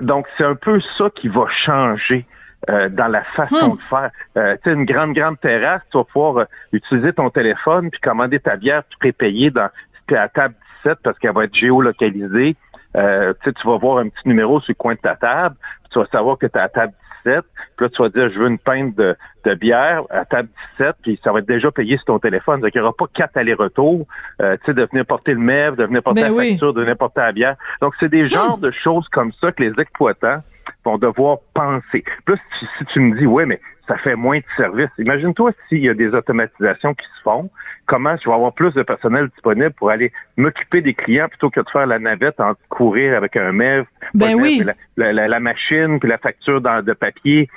Donc 0.00 0.26
c'est 0.36 0.44
un 0.44 0.54
peu 0.54 0.80
ça 0.96 1.10
qui 1.14 1.28
va 1.28 1.46
changer 1.48 2.26
euh, 2.70 2.88
dans 2.88 3.08
la 3.08 3.22
façon 3.24 3.72
hmm. 3.72 3.76
de 3.76 3.82
faire. 3.82 4.10
Euh, 4.38 4.56
tu 4.62 4.70
sais, 4.70 4.74
une 4.74 4.86
grande, 4.86 5.12
grande 5.12 5.38
terrasse, 5.38 5.82
tu 5.90 5.98
vas 5.98 6.04
pouvoir 6.04 6.36
euh, 6.38 6.44
utiliser 6.72 7.12
ton 7.12 7.28
téléphone 7.28 7.90
puis 7.90 8.00
commander 8.00 8.40
ta 8.40 8.56
bière 8.56 8.82
prépayée 8.98 9.50
dans 9.50 9.68
si 10.08 10.16
à 10.16 10.28
table 10.28 10.54
17 10.84 10.98
parce 11.02 11.18
qu'elle 11.18 11.34
va 11.34 11.44
être 11.44 11.54
géolocalisée. 11.54 12.56
Tu 12.94 13.68
vas 13.68 13.76
voir 13.76 13.98
un 13.98 14.08
petit 14.08 14.28
numéro 14.28 14.60
sur 14.60 14.70
le 14.70 14.76
coin 14.76 14.94
de 14.94 15.00
ta 15.00 15.16
table, 15.16 15.56
tu 15.90 15.98
vas 15.98 16.06
savoir 16.06 16.38
que 16.38 16.46
tu 16.46 16.56
es 16.56 16.60
à 16.60 16.68
table 16.68 16.92
17, 17.24 17.44
puis 17.76 17.86
là, 17.86 17.88
tu 17.88 18.02
vas 18.02 18.08
dire, 18.08 18.30
je 18.30 18.38
veux 18.38 18.48
une 18.48 18.58
pinte 18.58 18.94
de, 18.96 19.16
de 19.44 19.54
bière 19.54 20.02
à 20.10 20.24
table 20.24 20.48
17, 20.78 20.96
puis 21.02 21.20
ça 21.22 21.32
va 21.32 21.40
être 21.40 21.46
déjà 21.46 21.70
payé 21.70 21.96
sur 21.96 22.06
ton 22.06 22.18
téléphone. 22.18 22.60
Donc, 22.60 22.70
il 22.74 22.78
n'y 22.78 22.82
aura 22.82 22.92
pas 22.92 23.06
quatre 23.12 23.36
allers-retours, 23.36 24.06
euh, 24.40 24.56
tu 24.58 24.66
sais, 24.66 24.74
de 24.74 24.86
venir 24.90 25.06
porter 25.06 25.34
le 25.34 25.40
MEV, 25.40 25.76
de 25.76 25.84
venir 25.84 26.02
porter 26.02 26.22
ben 26.22 26.34
la 26.34 26.42
facture, 26.42 26.74
de 26.74 26.80
venir 26.80 26.96
porter 26.96 27.20
la 27.20 27.32
bière. 27.32 27.56
Donc, 27.80 27.94
c'est 28.00 28.08
des 28.08 28.26
genres 28.26 28.58
de 28.58 28.70
choses 28.70 29.08
comme 29.08 29.32
ça 29.32 29.52
que 29.52 29.62
les 29.62 29.72
exploitants 29.80 30.42
vont 30.84 30.98
devoir 30.98 31.38
penser. 31.54 32.04
Plus 32.24 32.38
si, 32.58 32.84
tu 32.86 33.00
me 33.00 33.18
dis, 33.18 33.26
oui, 33.26 33.44
mais 33.46 33.60
ça 33.86 33.96
fait 33.98 34.16
moins 34.16 34.38
de 34.38 34.44
services. 34.56 34.90
Imagine-toi 34.98 35.52
s'il 35.68 35.84
y 35.84 35.88
a 35.88 35.94
des 35.94 36.08
automatisations 36.08 36.94
qui 36.94 37.06
se 37.16 37.22
font, 37.22 37.50
comment 37.86 38.16
je 38.16 38.28
vais 38.28 38.34
avoir 38.34 38.52
plus 38.52 38.72
de 38.74 38.82
personnel 38.82 39.28
disponible 39.28 39.72
pour 39.72 39.90
aller 39.90 40.12
m'occuper 40.36 40.80
des 40.80 40.94
clients 40.94 41.28
plutôt 41.28 41.50
que 41.50 41.60
de 41.60 41.68
faire 41.68 41.86
la 41.86 41.98
navette 41.98 42.40
en 42.40 42.54
courir 42.68 43.16
avec 43.16 43.36
un 43.36 43.52
MEV, 43.52 43.84
ben 44.14 44.34
oui. 44.34 44.64
la, 44.96 45.40
machine, 45.40 46.00
puis 46.00 46.08
la 46.08 46.18
facture 46.18 46.60
dans, 46.60 46.82
de 46.82 46.92
papier. 46.92 47.48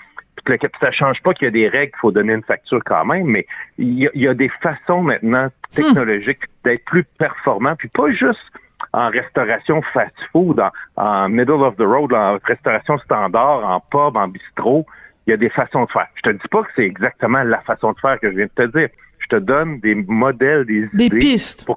Puis 0.46 0.57
ça 0.79 0.91
change 0.91 1.22
pas 1.24 1.34
qu'il 1.34 1.46
y 1.46 1.48
a 1.48 1.51
des 1.51 1.67
règles, 1.67 1.93
il 1.96 2.00
faut 2.00 2.12
donner 2.12 2.34
une 2.34 2.43
facture 2.43 2.81
quand 2.86 3.05
même, 3.05 3.25
mais 3.25 3.48
il 3.77 4.10
y 4.13 4.27
a, 4.27 4.34
des 4.34 4.50
façons 4.62 5.01
maintenant 5.01 5.48
hmm. 5.48 5.75
technologiques 5.75 6.43
d'être 6.63 6.86
plus 6.86 7.03
performant, 7.17 7.75
puis 7.75 7.89
pas 7.89 8.12
juste 8.12 8.51
en 8.93 9.10
restauration 9.10 9.81
fast-food, 9.93 10.62
en, 10.96 11.29
middle 11.29 11.63
of 11.63 11.75
the 11.77 11.81
road, 11.84 12.13
en 12.13 12.38
restauration 12.43 12.98
standard, 13.00 13.65
en 13.65 13.79
pub, 13.79 14.15
en 14.15 14.27
bistrot, 14.27 14.86
il 15.27 15.31
y 15.31 15.34
a 15.34 15.38
des 15.38 15.50
façons 15.50 15.84
de 15.84 15.91
faire. 15.91 16.07
Je 16.15 16.22
te 16.22 16.29
dis 16.29 16.48
pas 16.50 16.63
que 16.63 16.69
c'est 16.75 16.86
exactement 16.86 17.43
la 17.43 17.60
façon 17.62 17.91
de 17.91 18.00
faire 18.00 18.19
que 18.19 18.31
je 18.31 18.38
viens 18.38 18.46
de 18.46 18.65
te 18.65 18.77
dire. 18.77 18.89
Je 19.19 19.27
te 19.27 19.36
donne 19.36 19.79
des 19.81 19.96
modèles, 19.96 20.65
des, 20.65 20.88
des 20.93 21.10
pistes, 21.10 21.67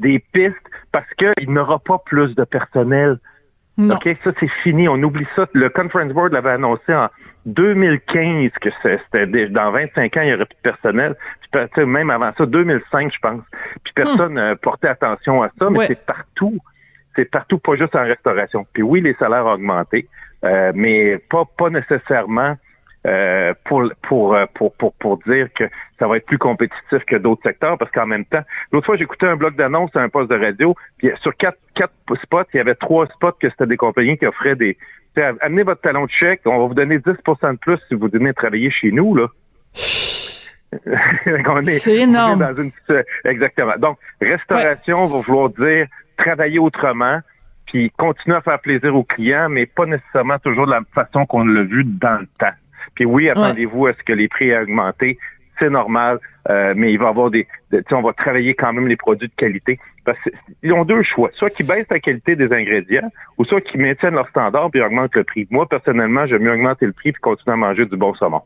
des 0.00 0.18
pistes, 0.18 0.56
parce 0.92 1.06
qu'il 1.14 1.50
n'aura 1.50 1.78
pas 1.78 1.98
plus 2.04 2.34
de 2.34 2.44
personnel. 2.44 3.18
OK, 3.78 4.14
ça 4.22 4.32
c'est 4.38 4.50
fini, 4.62 4.88
on 4.88 5.02
oublie 5.02 5.26
ça. 5.34 5.48
Le 5.54 5.70
Conference 5.70 6.12
Board 6.12 6.34
l'avait 6.34 6.50
annoncé 6.50 6.92
en 6.92 7.08
2015 7.46 8.50
que 8.60 8.68
c'était 8.82 9.48
dans 9.48 9.70
25 9.70 10.16
ans, 10.18 10.20
il 10.20 10.28
y 10.28 10.34
aurait 10.34 10.44
plus 10.44 10.56
de 10.56 10.70
personnel. 10.70 11.16
Puis, 11.50 11.86
même 11.86 12.10
avant 12.10 12.32
ça, 12.36 12.44
2005, 12.44 13.14
je 13.14 13.18
pense. 13.20 13.40
Puis 13.82 13.94
personne 13.94 14.34
ne 14.34 14.52
portait 14.54 14.88
attention 14.88 15.42
à 15.42 15.50
ça, 15.58 15.70
mais 15.70 15.86
c'est 15.86 16.04
partout. 16.04 16.58
C'est 17.16 17.24
partout, 17.24 17.58
pas 17.58 17.76
juste 17.76 17.96
en 17.96 18.04
restauration. 18.04 18.66
Puis 18.74 18.82
oui, 18.82 19.00
les 19.00 19.14
salaires 19.14 19.46
ont 19.46 19.52
augmenté, 19.52 20.06
euh, 20.44 20.72
mais 20.74 21.18
pas, 21.30 21.44
pas 21.56 21.70
nécessairement 21.70 22.56
euh, 23.06 23.54
pour, 23.64 23.90
pour, 24.02 24.36
pour, 24.54 24.74
pour, 24.74 24.92
pour 24.94 25.18
dire 25.26 25.48
que 25.54 25.64
ça 25.98 26.06
va 26.06 26.18
être 26.18 26.26
plus 26.26 26.38
compétitif 26.38 27.04
que 27.06 27.16
d'autres 27.16 27.42
secteurs, 27.42 27.78
parce 27.78 27.90
qu'en 27.90 28.06
même 28.06 28.24
temps, 28.26 28.42
l'autre 28.72 28.86
fois, 28.86 28.96
j'écoutais 28.96 29.26
un 29.26 29.36
bloc 29.36 29.56
d'annonce 29.56 29.94
à 29.96 30.00
un 30.00 30.08
poste 30.08 30.30
de 30.30 30.38
radio, 30.38 30.74
puis 30.98 31.10
sur 31.20 31.34
quatre, 31.36 31.58
quatre 31.74 31.94
spots, 32.22 32.44
il 32.52 32.58
y 32.58 32.60
avait 32.60 32.74
trois 32.74 33.06
spots 33.06 33.32
que 33.40 33.48
c'était 33.48 33.66
des 33.66 33.76
compagnies 33.76 34.18
qui 34.18 34.26
offraient 34.26 34.56
des, 34.56 34.76
amenez 35.40 35.62
votre 35.62 35.80
talon 35.80 36.06
de 36.06 36.10
chèque, 36.10 36.42
on 36.44 36.58
va 36.58 36.66
vous 36.66 36.74
donner 36.74 36.98
10% 36.98 37.52
de 37.52 37.58
plus 37.58 37.78
si 37.88 37.94
vous 37.94 38.08
venez 38.12 38.32
travailler 38.34 38.70
chez 38.70 38.90
nous, 38.92 39.14
là. 39.14 39.28
C'est 41.78 41.96
énorme. 41.96 42.54
exactement. 43.24 43.76
Donc, 43.78 43.98
restauration 44.20 45.06
va 45.06 45.20
vouloir 45.20 45.50
dire 45.50 45.86
travailler 46.16 46.58
autrement, 46.58 47.20
puis 47.66 47.90
continuer 47.96 48.36
à 48.36 48.40
faire 48.40 48.60
plaisir 48.60 48.94
aux 48.94 49.04
clients, 49.04 49.48
mais 49.48 49.66
pas 49.66 49.86
nécessairement 49.86 50.38
toujours 50.38 50.66
de 50.66 50.72
la 50.72 50.82
façon 50.94 51.26
qu'on 51.26 51.44
l'a 51.44 51.62
vu 51.62 51.82
dans 51.84 52.20
le 52.20 52.28
temps. 52.38 52.54
Puis 52.94 53.04
oui, 53.04 53.28
attendez-vous 53.28 53.86
à 53.86 53.92
ce 53.92 54.02
que 54.02 54.12
les 54.12 54.28
prix 54.28 54.50
aient 54.50 54.60
augmenté. 54.60 55.18
C'est 55.58 55.70
normal, 55.70 56.18
euh, 56.48 56.72
mais 56.76 56.92
il 56.92 56.98
va 56.98 57.06
y 57.06 57.08
avoir 57.08 57.30
des, 57.30 57.46
on 57.92 58.02
va 58.02 58.12
travailler 58.14 58.54
quand 58.54 58.72
même 58.72 58.88
les 58.88 58.96
produits 58.96 59.28
de 59.28 59.34
qualité. 59.34 59.78
Parce 60.04 60.18
qu'ils 60.62 60.72
ont 60.72 60.84
deux 60.84 61.02
choix. 61.02 61.30
Soit 61.34 61.50
qu'ils 61.50 61.66
baissent 61.66 61.90
la 61.90 62.00
qualité 62.00 62.34
des 62.34 62.50
ingrédients, 62.52 63.10
ou 63.36 63.44
soit 63.44 63.60
qu'ils 63.60 63.80
maintiennent 63.80 64.14
leur 64.14 64.28
standard 64.28 64.70
puis 64.70 64.80
augmentent 64.80 65.14
le 65.14 65.24
prix. 65.24 65.46
Moi, 65.50 65.68
personnellement, 65.68 66.26
j'aime 66.26 66.42
mieux 66.42 66.52
augmenter 66.52 66.86
le 66.86 66.92
prix 66.92 67.12
puis 67.12 67.20
continuer 67.20 67.52
à 67.52 67.56
manger 67.56 67.84
du 67.84 67.96
bon 67.96 68.14
saumon. 68.14 68.40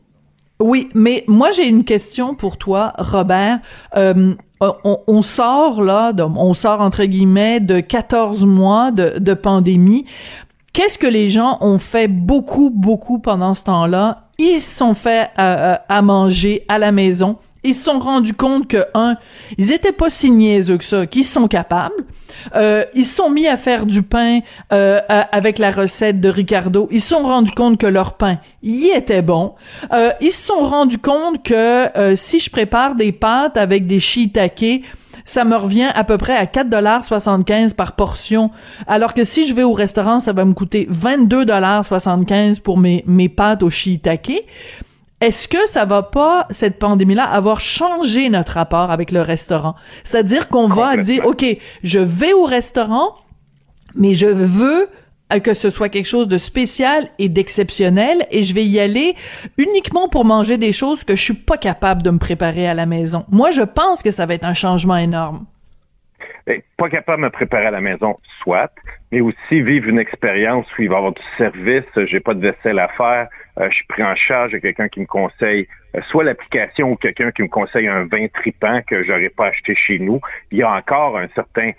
Oui, 0.61 0.89
mais 0.95 1.25
moi 1.27 1.51
j'ai 1.51 1.67
une 1.67 1.83
question 1.83 2.33
pour 2.33 2.57
toi, 2.57 2.93
Robert. 2.97 3.59
Euh, 3.97 4.33
on, 4.61 5.21
sort 5.21 5.81
là, 5.81 6.13
on 6.17 6.53
sort 6.53 6.79
entre 6.79 7.03
guillemets 7.03 7.59
de 7.59 7.81
14 7.81 8.45
mois 8.45 8.91
de, 8.91 9.19
de 9.19 9.33
pandémie. 9.33 10.05
Qu'est-ce 10.75 10.99
que 10.99 11.07
les 11.07 11.29
gens 11.29 11.57
ont 11.61 11.77
fait 11.77 12.09
beaucoup, 12.09 12.69
beaucoup 12.69 13.17
pendant 13.19 13.53
ce 13.53 13.63
temps-là? 13.63 14.27
Ils 14.37 14.59
se 14.59 14.75
sont 14.75 14.93
fait 14.93 15.29
euh, 15.39 15.75
euh, 15.75 15.75
à 15.87 16.01
manger 16.01 16.65
à 16.67 16.77
la 16.77 16.91
maison 16.91 17.37
ils 17.65 17.73
se 17.73 17.83
sont 17.83 17.99
rendus 17.99 18.33
compte 18.33 18.67
que 18.67 18.85
un, 18.93 19.17
ils 19.57 19.71
étaient 19.71 19.91
pas 19.91 20.09
si 20.09 20.29
niaiseux 20.29 20.77
que 20.77 20.83
ça, 20.83 21.05
qu'ils 21.07 21.25
sont 21.25 21.47
capables. 21.47 21.95
Euh, 22.55 22.85
ils 22.93 23.05
se 23.05 23.15
sont 23.15 23.29
mis 23.29 23.47
à 23.47 23.57
faire 23.57 23.85
du 23.85 24.03
pain 24.03 24.39
euh, 24.71 25.01
avec 25.09 25.57
la 25.57 25.71
recette 25.71 26.21
de 26.21 26.29
Ricardo. 26.29 26.87
Ils 26.91 27.01
se 27.01 27.09
sont 27.09 27.23
rendus 27.23 27.53
compte 27.53 27.79
que 27.79 27.87
leur 27.87 28.13
pain 28.13 28.37
y 28.61 28.91
était 28.95 29.23
bon. 29.23 29.55
Euh, 29.91 30.11
ils 30.21 30.31
se 30.31 30.45
sont 30.47 30.59
rendus 30.59 30.99
compte 30.99 31.43
que 31.43 31.97
euh, 31.97 32.15
si 32.15 32.39
je 32.39 32.51
prépare 32.51 32.95
des 32.95 33.11
pâtes 33.11 33.57
avec 33.57 33.87
des 33.87 33.99
shiitake, 33.99 34.83
ça 35.25 35.43
me 35.43 35.55
revient 35.55 35.89
à 35.93 36.03
peu 36.03 36.17
près 36.17 36.35
à 36.35 36.45
4,75 36.45 37.73
par 37.75 37.93
portion. 37.93 38.51
Alors 38.87 39.13
que 39.13 39.23
si 39.23 39.47
je 39.47 39.53
vais 39.53 39.63
au 39.63 39.73
restaurant, 39.73 40.19
ça 40.19 40.31
va 40.33 40.45
me 40.45 40.53
coûter 40.53 40.87
22,75 40.91 42.61
pour 42.61 42.77
mes, 42.77 43.03
mes 43.07 43.27
pâtes 43.27 43.63
au 43.63 43.69
shiitake. 43.69 44.45
Est-ce 45.21 45.47
que 45.47 45.67
ça 45.67 45.85
va 45.85 46.03
pas, 46.03 46.45
cette 46.51 46.77
pandémie-là, 46.77 47.23
avoir 47.23 47.59
changé 47.59 48.29
notre 48.29 48.53
rapport 48.53 48.91
avec 48.91 49.11
le 49.11 49.21
restaurant? 49.21 49.75
C'est-à-dire 50.03 50.49
qu'on 50.49 50.67
va 50.67 50.97
dire, 50.97 51.25
OK, 51.25 51.45
je 51.83 51.99
vais 51.99 52.33
au 52.33 52.43
restaurant, 52.43 53.15
mais 53.95 54.13
je 54.13 54.27
veux 54.27 54.89
que 55.43 55.53
ce 55.53 55.69
soit 55.69 55.89
quelque 55.89 56.07
chose 56.07 56.27
de 56.27 56.37
spécial 56.37 57.09
et 57.19 57.29
d'exceptionnel 57.29 58.25
et 58.31 58.43
je 58.43 58.53
vais 58.53 58.65
y 58.65 58.79
aller 58.79 59.15
uniquement 59.57 60.07
pour 60.07 60.25
manger 60.25 60.57
des 60.57 60.71
choses 60.71 61.03
que 61.03 61.15
je 61.15 61.23
suis 61.23 61.33
pas 61.33 61.57
capable 61.57 62.03
de 62.03 62.09
me 62.11 62.19
préparer 62.19 62.67
à 62.67 62.73
la 62.73 62.85
maison. 62.85 63.25
Moi, 63.31 63.51
je 63.51 63.61
pense 63.61 64.03
que 64.03 64.11
ça 64.11 64.25
va 64.25 64.35
être 64.35 64.45
un 64.45 64.53
changement 64.53 64.97
énorme. 64.97 65.45
Ben, 66.45 66.61
pas 66.77 66.89
capable 66.89 67.23
de 67.23 67.27
me 67.27 67.31
préparer 67.31 67.65
à 67.65 67.71
la 67.71 67.81
maison, 67.81 68.15
soit, 68.43 68.71
mais 69.11 69.19
aussi 69.19 69.61
vivre 69.61 69.89
une 69.89 69.97
expérience 69.97 70.67
où 70.77 70.83
il 70.83 70.89
va 70.89 70.95
y 70.95 70.97
avoir 70.97 71.13
du 71.13 71.21
service, 71.37 71.85
j'ai 72.05 72.19
pas 72.19 72.35
de 72.35 72.41
vaisselle 72.41 72.77
à 72.77 72.87
faire, 72.89 73.27
euh, 73.59 73.67
je 73.69 73.75
suis 73.75 73.85
pris 73.87 74.03
en 74.03 74.15
charge 74.15 74.51
de 74.51 74.59
quelqu'un 74.59 74.87
qui 74.87 74.99
me 74.99 75.07
conseille 75.07 75.67
euh, 75.95 76.01
soit 76.09 76.23
l'application 76.23 76.91
ou 76.91 76.95
quelqu'un 76.97 77.31
qui 77.31 77.41
me 77.41 77.47
conseille 77.47 77.87
un 77.87 78.05
vin 78.05 78.27
tripant 78.27 78.81
que 78.85 79.03
j'aurais 79.03 79.29
pas 79.29 79.47
acheté 79.47 79.75
chez 79.75 79.97
nous. 79.97 80.21
Il 80.51 80.59
y 80.59 80.63
a 80.63 80.71
encore 80.71 81.17
un 81.17 81.27
certain 81.33 81.71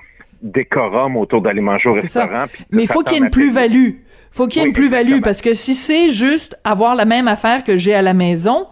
décorum 0.43 1.17
autour 1.17 1.43
d'aller 1.43 1.61
manger 1.61 1.89
au 1.89 1.93
restaurant. 1.93 2.47
Mais 2.71 2.83
il 2.83 2.89
faut 2.89 3.03
qu'il 3.03 3.19
y 3.19 3.21
ait 3.21 3.25
une 3.25 3.31
plus-value. 3.31 3.91
Faut 4.31 4.47
qu'il 4.47 4.61
y 4.61 4.65
ait 4.65 4.69
une 4.69 4.75
plus-value 4.75 5.21
parce 5.23 5.41
que 5.41 5.55
si 5.55 5.75
c'est 5.75 6.11
juste 6.11 6.59
avoir 6.65 6.95
la 6.95 7.05
même 7.05 7.29
affaire 7.29 7.65
que 7.65 7.77
j'ai 7.77 7.95
à 7.95 8.03
la 8.03 8.13
maison, 8.13 8.67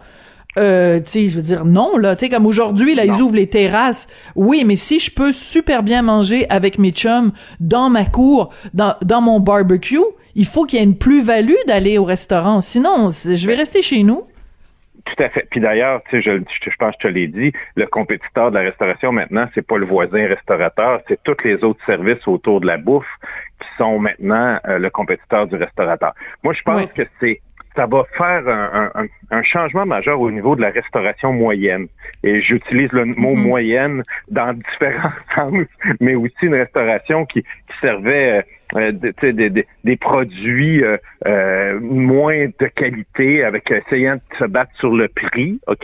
euh, 0.57 0.99
tu 1.01 1.27
je 1.27 1.35
veux 1.35 1.41
dire 1.41 1.65
non 1.65 1.97
là, 1.97 2.15
tu 2.15 2.25
sais 2.25 2.29
comme 2.29 2.45
aujourd'hui 2.45 2.95
là, 2.95 3.03
ils 3.05 3.21
ouvrent 3.21 3.35
les 3.35 3.47
terrasses. 3.47 4.07
Oui, 4.35 4.63
mais 4.65 4.75
si 4.75 4.99
je 4.99 5.11
peux 5.11 5.31
super 5.31 5.83
bien 5.83 6.01
manger 6.01 6.45
avec 6.49 6.77
mes 6.77 6.91
chums 6.91 7.31
dans 7.59 7.89
ma 7.89 8.05
cour, 8.05 8.51
dans 8.73 8.95
dans 9.01 9.21
mon 9.21 9.39
barbecue, 9.39 9.99
il 10.35 10.45
faut 10.45 10.65
qu'il 10.65 10.79
y 10.79 10.81
ait 10.81 10.85
une 10.85 10.97
plus-value 10.97 11.53
d'aller 11.67 11.97
au 11.97 12.03
restaurant. 12.03 12.61
Sinon, 12.61 13.09
je 13.09 13.47
vais 13.47 13.55
rester 13.55 13.81
chez 13.81 14.03
nous. 14.03 14.23
Tout 15.05 15.23
à 15.23 15.29
fait. 15.29 15.47
Puis 15.49 15.59
d'ailleurs, 15.59 16.01
tu 16.09 16.21
sais, 16.21 16.21
je, 16.21 16.41
je, 16.61 16.75
pense 16.77 16.95
que 16.95 17.03
je 17.03 17.07
te 17.07 17.13
l'ai 17.13 17.27
dit, 17.27 17.53
le 17.75 17.85
compétiteur 17.85 18.49
de 18.49 18.55
la 18.55 18.61
restauration 18.61 19.11
maintenant, 19.11 19.47
c'est 19.53 19.65
pas 19.65 19.77
le 19.77 19.85
voisin 19.85 20.27
restaurateur, 20.27 21.01
c'est 21.07 21.21
tous 21.23 21.37
les 21.43 21.63
autres 21.63 21.83
services 21.85 22.27
autour 22.27 22.59
de 22.59 22.65
la 22.65 22.77
bouffe 22.77 23.07
qui 23.59 23.67
sont 23.77 23.99
maintenant 23.99 24.59
euh, 24.67 24.79
le 24.79 24.89
compétiteur 24.89 25.45
du 25.45 25.55
restaurateur. 25.55 26.13
Moi, 26.43 26.53
je 26.53 26.61
pense 26.63 26.91
que 26.93 27.03
c'est 27.19 27.39
ça 27.75 27.85
va 27.87 28.03
faire 28.17 28.47
un, 28.47 28.89
un, 29.31 29.43
changement 29.43 29.85
majeur 29.85 30.19
au 30.21 30.31
niveau 30.31 30.55
de 30.55 30.61
la 30.61 30.69
restauration 30.69 31.33
moyenne. 31.33 31.87
Et 32.23 32.41
j'utilise 32.41 32.91
le 32.93 33.05
mot 33.05 33.35
mhm. 33.35 33.43
moyenne 33.43 34.03
dans 34.29 34.53
différents 34.53 35.11
sens, 35.35 35.53
mais 35.99 36.15
aussi 36.15 36.33
une 36.43 36.55
restauration 36.55 37.25
qui, 37.25 37.41
qui 37.43 37.77
servait 37.81 38.45
euh, 38.75 38.91
des, 38.91 39.65
des, 39.83 39.97
produits 39.97 40.83
euh, 40.83 40.97
euh, 41.25 41.79
moins 41.79 42.47
de 42.59 42.67
qualité, 42.67 43.43
avec 43.43 43.71
essayant 43.71 44.15
de 44.15 44.37
se 44.37 44.45
battre 44.45 44.71
sur 44.79 44.95
le 44.95 45.07
prix, 45.07 45.59
OK? 45.67 45.83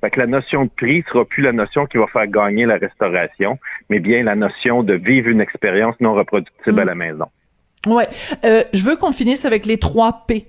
Fait 0.00 0.10
que 0.10 0.18
la 0.18 0.26
notion 0.26 0.64
de 0.64 0.70
prix 0.70 1.04
sera 1.08 1.24
plus 1.24 1.42
la 1.42 1.52
notion 1.52 1.86
qui 1.86 1.96
va 1.96 2.06
faire 2.08 2.26
gagner 2.26 2.66
la 2.66 2.76
restauration, 2.76 3.58
mais 3.88 4.00
bien 4.00 4.24
la 4.24 4.34
notion 4.34 4.82
de 4.82 4.94
vivre 4.94 5.28
une 5.28 5.40
expérience 5.40 5.94
non 6.00 6.14
reproductible 6.14 6.80
à 6.80 6.82
mhm. 6.82 6.88
la 6.88 6.94
maison. 6.94 7.26
Ouais, 7.86 8.06
je 8.72 8.82
veux 8.82 8.96
qu'on 8.96 9.12
finisse 9.12 9.44
avec 9.44 9.66
les 9.66 9.78
trois 9.78 10.24
P 10.26 10.46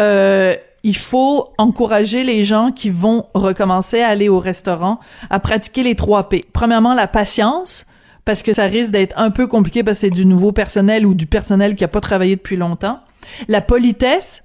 euh, 0.00 0.54
il 0.84 0.96
faut 0.96 1.52
encourager 1.58 2.22
les 2.22 2.44
gens 2.44 2.70
qui 2.70 2.90
vont 2.90 3.26
recommencer 3.34 4.00
à 4.00 4.08
aller 4.08 4.28
au 4.28 4.38
restaurant 4.38 5.00
à 5.28 5.40
pratiquer 5.40 5.82
les 5.82 5.96
trois 5.96 6.28
P. 6.28 6.44
Premièrement, 6.52 6.94
la 6.94 7.08
patience, 7.08 7.84
parce 8.28 8.42
que 8.42 8.52
ça 8.52 8.64
risque 8.64 8.92
d'être 8.92 9.14
un 9.18 9.30
peu 9.30 9.46
compliqué 9.46 9.82
parce 9.82 9.96
que 9.96 10.00
c'est 10.02 10.10
du 10.10 10.26
nouveau 10.26 10.52
personnel 10.52 11.06
ou 11.06 11.14
du 11.14 11.24
personnel 11.24 11.74
qui 11.76 11.82
a 11.82 11.88
pas 11.88 12.02
travaillé 12.02 12.36
depuis 12.36 12.56
longtemps. 12.56 13.00
La 13.48 13.62
politesse, 13.62 14.44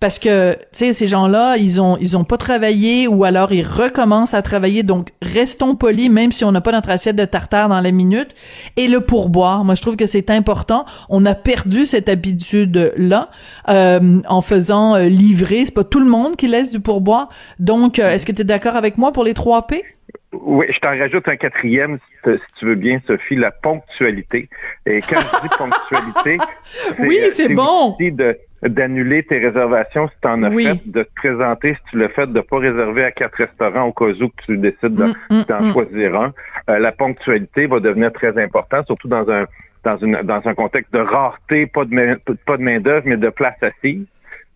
parce 0.00 0.18
que 0.18 0.54
tu 0.54 0.60
sais 0.72 0.92
ces 0.92 1.06
gens-là 1.06 1.56
ils 1.56 1.80
ont 1.80 1.96
ils 1.98 2.16
ont 2.16 2.24
pas 2.24 2.38
travaillé 2.38 3.06
ou 3.06 3.22
alors 3.22 3.52
ils 3.52 3.64
recommencent 3.64 4.34
à 4.34 4.42
travailler. 4.42 4.82
Donc 4.82 5.10
restons 5.22 5.76
polis 5.76 6.10
même 6.10 6.32
si 6.32 6.44
on 6.44 6.50
n'a 6.50 6.60
pas 6.60 6.72
notre 6.72 6.90
assiette 6.90 7.14
de 7.14 7.24
tartare 7.24 7.68
dans 7.68 7.80
la 7.80 7.92
minute. 7.92 8.30
Et 8.76 8.88
le 8.88 9.00
pourboire 9.00 9.64
moi 9.64 9.76
je 9.76 9.82
trouve 9.82 9.94
que 9.94 10.06
c'est 10.06 10.28
important. 10.28 10.84
On 11.08 11.24
a 11.24 11.36
perdu 11.36 11.86
cette 11.86 12.08
habitude 12.08 12.92
là 12.96 13.30
euh, 13.68 14.20
en 14.26 14.40
faisant 14.40 14.96
euh, 14.96 15.04
livrer. 15.04 15.66
C'est 15.66 15.74
pas 15.74 15.84
tout 15.84 16.00
le 16.00 16.06
monde 16.06 16.34
qui 16.34 16.48
laisse 16.48 16.72
du 16.72 16.80
pourboire. 16.80 17.28
Donc 17.60 18.00
euh, 18.00 18.10
est-ce 18.10 18.26
que 18.26 18.32
tu 18.32 18.40
es 18.40 18.44
d'accord 18.44 18.74
avec 18.74 18.98
moi 18.98 19.12
pour 19.12 19.22
les 19.22 19.34
trois 19.34 19.68
P? 19.68 19.84
Oui, 20.32 20.66
je 20.70 20.78
t'en 20.78 20.96
rajoute 20.96 21.26
un 21.26 21.36
quatrième, 21.36 21.98
si 22.24 22.38
tu 22.56 22.66
veux 22.66 22.76
bien, 22.76 23.00
Sophie, 23.06 23.34
la 23.34 23.50
ponctualité. 23.50 24.48
Et 24.86 25.00
quand 25.00 25.18
je 25.18 25.42
dis 25.42 25.48
ponctualité, 25.58 26.38
oui, 27.00 27.20
c'est 27.30 27.48
bon. 27.48 27.96
De, 27.98 28.38
d'annuler 28.62 29.24
tes 29.24 29.38
réservations 29.38 30.08
si 30.08 30.14
tu 30.22 30.28
en 30.28 30.42
as 30.44 30.50
fait, 30.50 30.80
de 30.86 31.02
te 31.02 31.14
présenter 31.16 31.74
si 31.74 31.80
tu 31.90 31.98
l'as 31.98 32.10
fait, 32.10 32.32
de 32.32 32.40
pas 32.40 32.58
réserver 32.58 33.04
à 33.04 33.10
quatre 33.10 33.34
restaurants 33.36 33.86
au 33.86 33.92
cas 33.92 34.04
où 34.04 34.30
tu 34.46 34.56
décides 34.58 35.00
mm, 35.00 35.14
mm, 35.30 35.44
d'en 35.48 35.62
mm. 35.62 35.72
choisir 35.72 36.14
un. 36.14 36.32
Euh, 36.68 36.78
la 36.78 36.92
ponctualité 36.92 37.66
va 37.66 37.80
devenir 37.80 38.12
très 38.12 38.40
importante, 38.40 38.86
surtout 38.86 39.08
dans 39.08 39.28
un 39.30 39.46
dans 39.82 39.96
une 39.96 40.20
dans 40.22 40.46
un 40.46 40.54
contexte 40.54 40.92
de 40.92 41.00
rareté, 41.00 41.66
pas 41.66 41.86
de 41.86 41.94
main, 41.94 42.16
pas 42.46 42.56
de 42.56 42.62
main 42.62 42.78
d'œuvre, 42.80 43.02
mais 43.06 43.16
de 43.16 43.30
place 43.30 43.56
assise. 43.62 44.06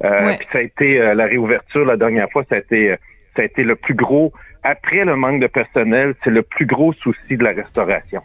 Euh, 0.04 0.34
Puis 0.38 0.48
ça 0.52 0.58
a 0.58 0.62
été 0.62 1.00
euh, 1.00 1.14
la 1.14 1.24
réouverture 1.24 1.84
la 1.84 1.96
dernière 1.96 2.30
fois, 2.30 2.44
ça 2.48 2.56
a 2.56 2.58
été 2.58 2.96
ça 3.36 3.42
a 3.42 3.44
été 3.44 3.64
le 3.64 3.76
plus 3.76 3.94
gros. 3.94 4.32
Après 4.62 5.04
le 5.04 5.16
manque 5.16 5.40
de 5.40 5.46
personnel, 5.46 6.14
c'est 6.24 6.30
le 6.30 6.42
plus 6.42 6.66
gros 6.66 6.92
souci 6.94 7.36
de 7.36 7.44
la 7.44 7.52
restauration. 7.52 8.22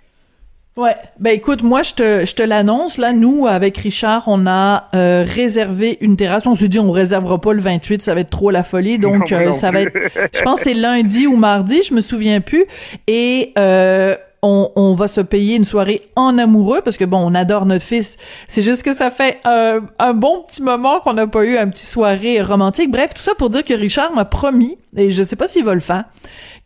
Ouais, 0.78 0.96
ben 1.20 1.32
écoute, 1.32 1.62
moi 1.62 1.82
je 1.82 1.94
te 1.94 2.26
je 2.26 2.34
te 2.34 2.42
l'annonce 2.42 2.98
là, 2.98 3.12
nous 3.12 3.48
avec 3.48 3.78
Richard, 3.78 4.24
on 4.28 4.48
a 4.48 4.88
euh, 4.96 5.26
réservé 5.28 5.98
une 6.00 6.16
terrasse. 6.16 6.48
On 6.48 6.56
s'est 6.56 6.70
dit 6.70 6.80
on 6.80 6.92
réservera 6.92 7.42
pas 7.42 7.52
le 7.52 7.60
28, 7.60 8.02
ça 8.02 8.14
va 8.14 8.22
être 8.22 8.30
trop 8.30 8.50
la 8.50 8.64
folie. 8.64 8.98
Donc 8.98 9.30
euh, 9.34 9.52
ça 9.52 9.72
va 9.72 9.82
être 9.82 9.92
je 10.34 10.42
pense 10.42 10.62
c'est 10.62 10.74
lundi 10.76 11.28
ou 11.28 11.36
mardi, 11.36 11.84
je 11.84 11.94
me 11.94 12.00
souviens 12.00 12.40
plus 12.40 12.64
et 13.08 13.52
euh, 13.58 14.16
on, 14.42 14.72
on, 14.76 14.94
va 14.94 15.08
se 15.08 15.22
payer 15.22 15.56
une 15.56 15.66
soirée 15.66 16.02
en 16.16 16.38
amoureux 16.38 16.82
parce 16.84 16.98
que 16.98 17.06
bon, 17.06 17.18
on 17.18 17.36
adore 17.36 17.66
notre 17.66 17.86
fils. 17.86 18.18
C'est 18.48 18.64
juste 18.64 18.84
que 18.84 18.94
ça 18.94 19.12
fait 19.12 19.40
un, 19.44 19.82
un 20.00 20.14
bon 20.14 20.44
petit 20.44 20.62
moment 20.62 21.00
qu'on 21.00 21.14
n'a 21.14 21.28
pas 21.28 21.44
eu 21.44 21.58
un 21.58 21.68
petit 21.68 21.86
soirée 21.86 22.42
romantique. 22.42 22.92
Bref, 22.92 23.14
tout 23.14 23.22
ça 23.22 23.36
pour 23.36 23.50
dire 23.50 23.64
que 23.64 23.74
Richard 23.74 24.14
m'a 24.14 24.26
promis, 24.26 24.78
et 24.96 25.12
je 25.12 25.24
sais 25.24 25.36
pas 25.36 25.48
s'il 25.48 25.66
va 25.66 25.74
le 25.74 25.80
faire, 25.80 26.06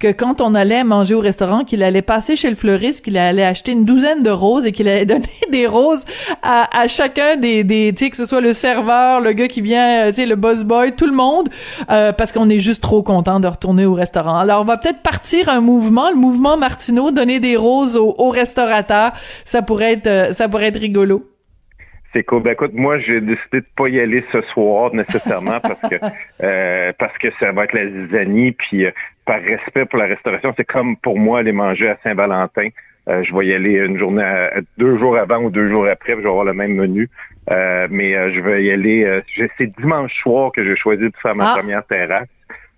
que 0.04 0.12
quand 0.12 0.42
on 0.42 0.54
allait 0.54 0.84
manger 0.84 1.14
au 1.14 1.22
restaurant, 1.22 1.64
qu'il 1.64 1.82
allait 1.82 2.02
passer 2.02 2.36
chez 2.36 2.50
le 2.50 2.58
fleuriste, 2.58 3.06
qu'il 3.06 3.18
allait 3.18 3.46
acheter 3.46 3.72
une 3.72 3.86
douzaine 3.86 4.22
de 4.22 4.30
roses 4.30 4.66
et 4.66 4.74
qu'il 4.74 4.90
allait 4.90 5.06
donner 5.14 5.24
des 5.50 5.66
roses 5.66 6.04
à, 6.42 6.90
chacun 6.90 7.38
des, 7.38 7.64
des 7.64 7.94
tu 7.96 8.04
sais, 8.04 8.10
que 8.10 8.18
ce 8.18 8.26
soit 8.26 8.42
le 8.42 8.52
serveur, 8.52 9.22
le 9.22 9.32
gars 9.32 9.48
qui 9.48 9.62
vient, 9.62 10.08
tu 10.08 10.16
sais, 10.16 10.26
le 10.26 10.36
boss 10.36 10.66
boy, 10.66 10.94
tout 10.94 11.06
le 11.06 11.14
monde, 11.14 11.48
euh, 11.90 12.12
parce 12.12 12.34
qu'on 12.34 12.50
est 12.50 12.60
juste 12.60 12.84
trop 12.84 13.02
content 13.02 13.40
de 13.40 13.48
retourner 13.48 13.86
au 13.86 13.94
restaurant. 13.94 14.38
Alors, 14.40 14.60
on 14.60 14.66
va 14.66 14.76
peut-être 14.76 15.00
partir 15.00 15.48
un 15.48 15.62
mouvement, 15.62 16.10
le 16.10 16.18
mouvement 16.18 16.58
Martineau, 16.58 17.12
donner 17.12 17.40
des 17.40 17.56
roses 17.56 17.96
aux, 17.96 18.14
aux 18.18 18.30
restaurateurs. 18.30 19.14
Ça 19.46 19.62
pourrait 19.62 19.94
être, 19.94 20.08
euh, 20.08 20.34
ça 20.34 20.50
pourrait 20.50 20.68
être 20.68 20.80
rigolo. 20.82 21.33
C'est 22.14 22.24
cool. 22.24 22.44
Ben, 22.44 22.52
écoute, 22.52 22.74
moi, 22.74 23.00
j'ai 23.00 23.22
décidé 23.22 23.62
de 23.62 23.66
pas 23.76 23.88
y 23.90 24.00
aller 24.00 24.24
ce 24.32 24.42
soir 24.42 24.94
nécessairement 24.94 25.60
parce 25.62 25.82
que 25.90 25.96
euh, 26.44 26.94
parce 26.98 27.18
que 27.18 27.30
ça 27.40 27.52
va 27.52 27.64
être 27.64 27.74
la 27.74 27.88
zizanie. 27.88 28.52
Puis 28.52 28.86
euh, 28.86 28.92
par 29.26 29.42
respect 29.42 29.86
pour 29.86 29.98
la 29.98 30.06
restauration, 30.06 30.54
c'est 30.56 30.66
comme 30.66 30.96
pour 30.98 31.18
moi 31.18 31.40
aller 31.40 31.52
manger 31.52 31.90
à 31.90 31.98
Saint-Valentin. 32.04 32.70
Euh, 33.10 33.24
je 33.24 33.36
vais 33.36 33.48
y 33.48 33.54
aller 33.54 33.74
une 33.74 33.98
journée, 33.98 34.24
deux 34.78 34.98
jours 34.98 35.18
avant 35.18 35.38
ou 35.40 35.50
deux 35.50 35.70
jours 35.70 35.88
après, 35.88 36.14
je 36.14 36.20
vais 36.20 36.30
avoir 36.30 36.46
le 36.46 36.54
même 36.54 36.76
menu. 36.76 37.10
mais 37.50 38.34
je 38.34 38.40
vais 38.40 38.64
y 38.64 38.72
aller. 38.72 39.22
c'est 39.58 39.76
dimanche 39.78 40.14
soir 40.22 40.52
que 40.52 40.64
j'ai 40.64 40.76
choisi 40.76 41.04
de 41.04 41.18
faire 41.22 41.36
ma 41.36 41.52
ah. 41.52 41.58
première 41.58 41.86
terrasse 41.86 42.30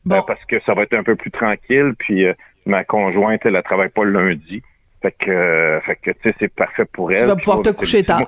parce 0.08 0.44
que 0.46 0.60
ça 0.62 0.74
va 0.74 0.84
être 0.84 0.94
un 0.94 1.04
peu 1.04 1.16
plus 1.16 1.32
tranquille. 1.32 1.94
Puis 2.00 2.26
ma 2.66 2.86
conjointe, 2.86 3.42
elle, 3.44 3.54
ne 3.54 3.62
travaille 3.62 3.90
pas 3.90 4.06
le 4.06 4.12
lundi. 4.12 4.64
Fait 5.02 5.12
que, 5.12 5.80
fait 5.86 5.96
que 5.98 6.12
tu 6.12 6.18
sais, 6.24 6.36
c'est 6.40 6.54
parfait 6.54 6.86
pour 6.86 7.12
elle. 7.12 7.20
Tu 7.20 7.26
vas 7.26 7.36
pouvoir 7.36 7.62
te 7.62 7.70
coucher 7.70 8.04
tard. 8.04 8.28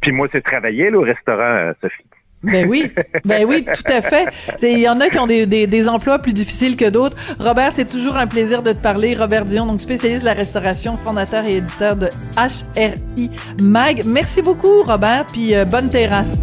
Puis 0.00 0.12
moi, 0.12 0.28
c'est 0.32 0.42
travailler 0.42 0.90
là, 0.90 0.98
au 0.98 1.02
restaurant, 1.02 1.40
euh, 1.40 1.72
Sophie. 1.80 2.04
Ben 2.44 2.68
oui, 2.68 2.92
ben 3.24 3.46
oui, 3.46 3.64
tout 3.64 3.92
à 3.92 4.02
fait. 4.02 4.26
Il 4.62 4.78
y 4.78 4.88
en 4.88 5.00
a 5.00 5.08
qui 5.08 5.18
ont 5.18 5.26
des, 5.26 5.46
des, 5.46 5.88
emplois 5.88 6.18
plus 6.18 6.34
difficiles 6.34 6.76
que 6.76 6.90
d'autres. 6.90 7.16
Robert, 7.40 7.72
c'est 7.72 7.90
toujours 7.90 8.16
un 8.16 8.26
plaisir 8.26 8.62
de 8.62 8.72
te 8.72 8.82
parler. 8.82 9.14
Robert 9.14 9.46
Dion, 9.46 9.66
donc 9.66 9.80
spécialiste 9.80 10.22
de 10.22 10.26
la 10.26 10.34
restauration, 10.34 10.96
fondateur 10.96 11.44
et 11.46 11.56
éditeur 11.56 11.96
de 11.96 12.08
HRI 12.36 13.30
Mag. 13.62 14.02
Merci 14.04 14.42
beaucoup, 14.42 14.82
Robert, 14.82 15.24
puis 15.32 15.54
euh, 15.54 15.64
bonne 15.64 15.88
terrasse. 15.88 16.42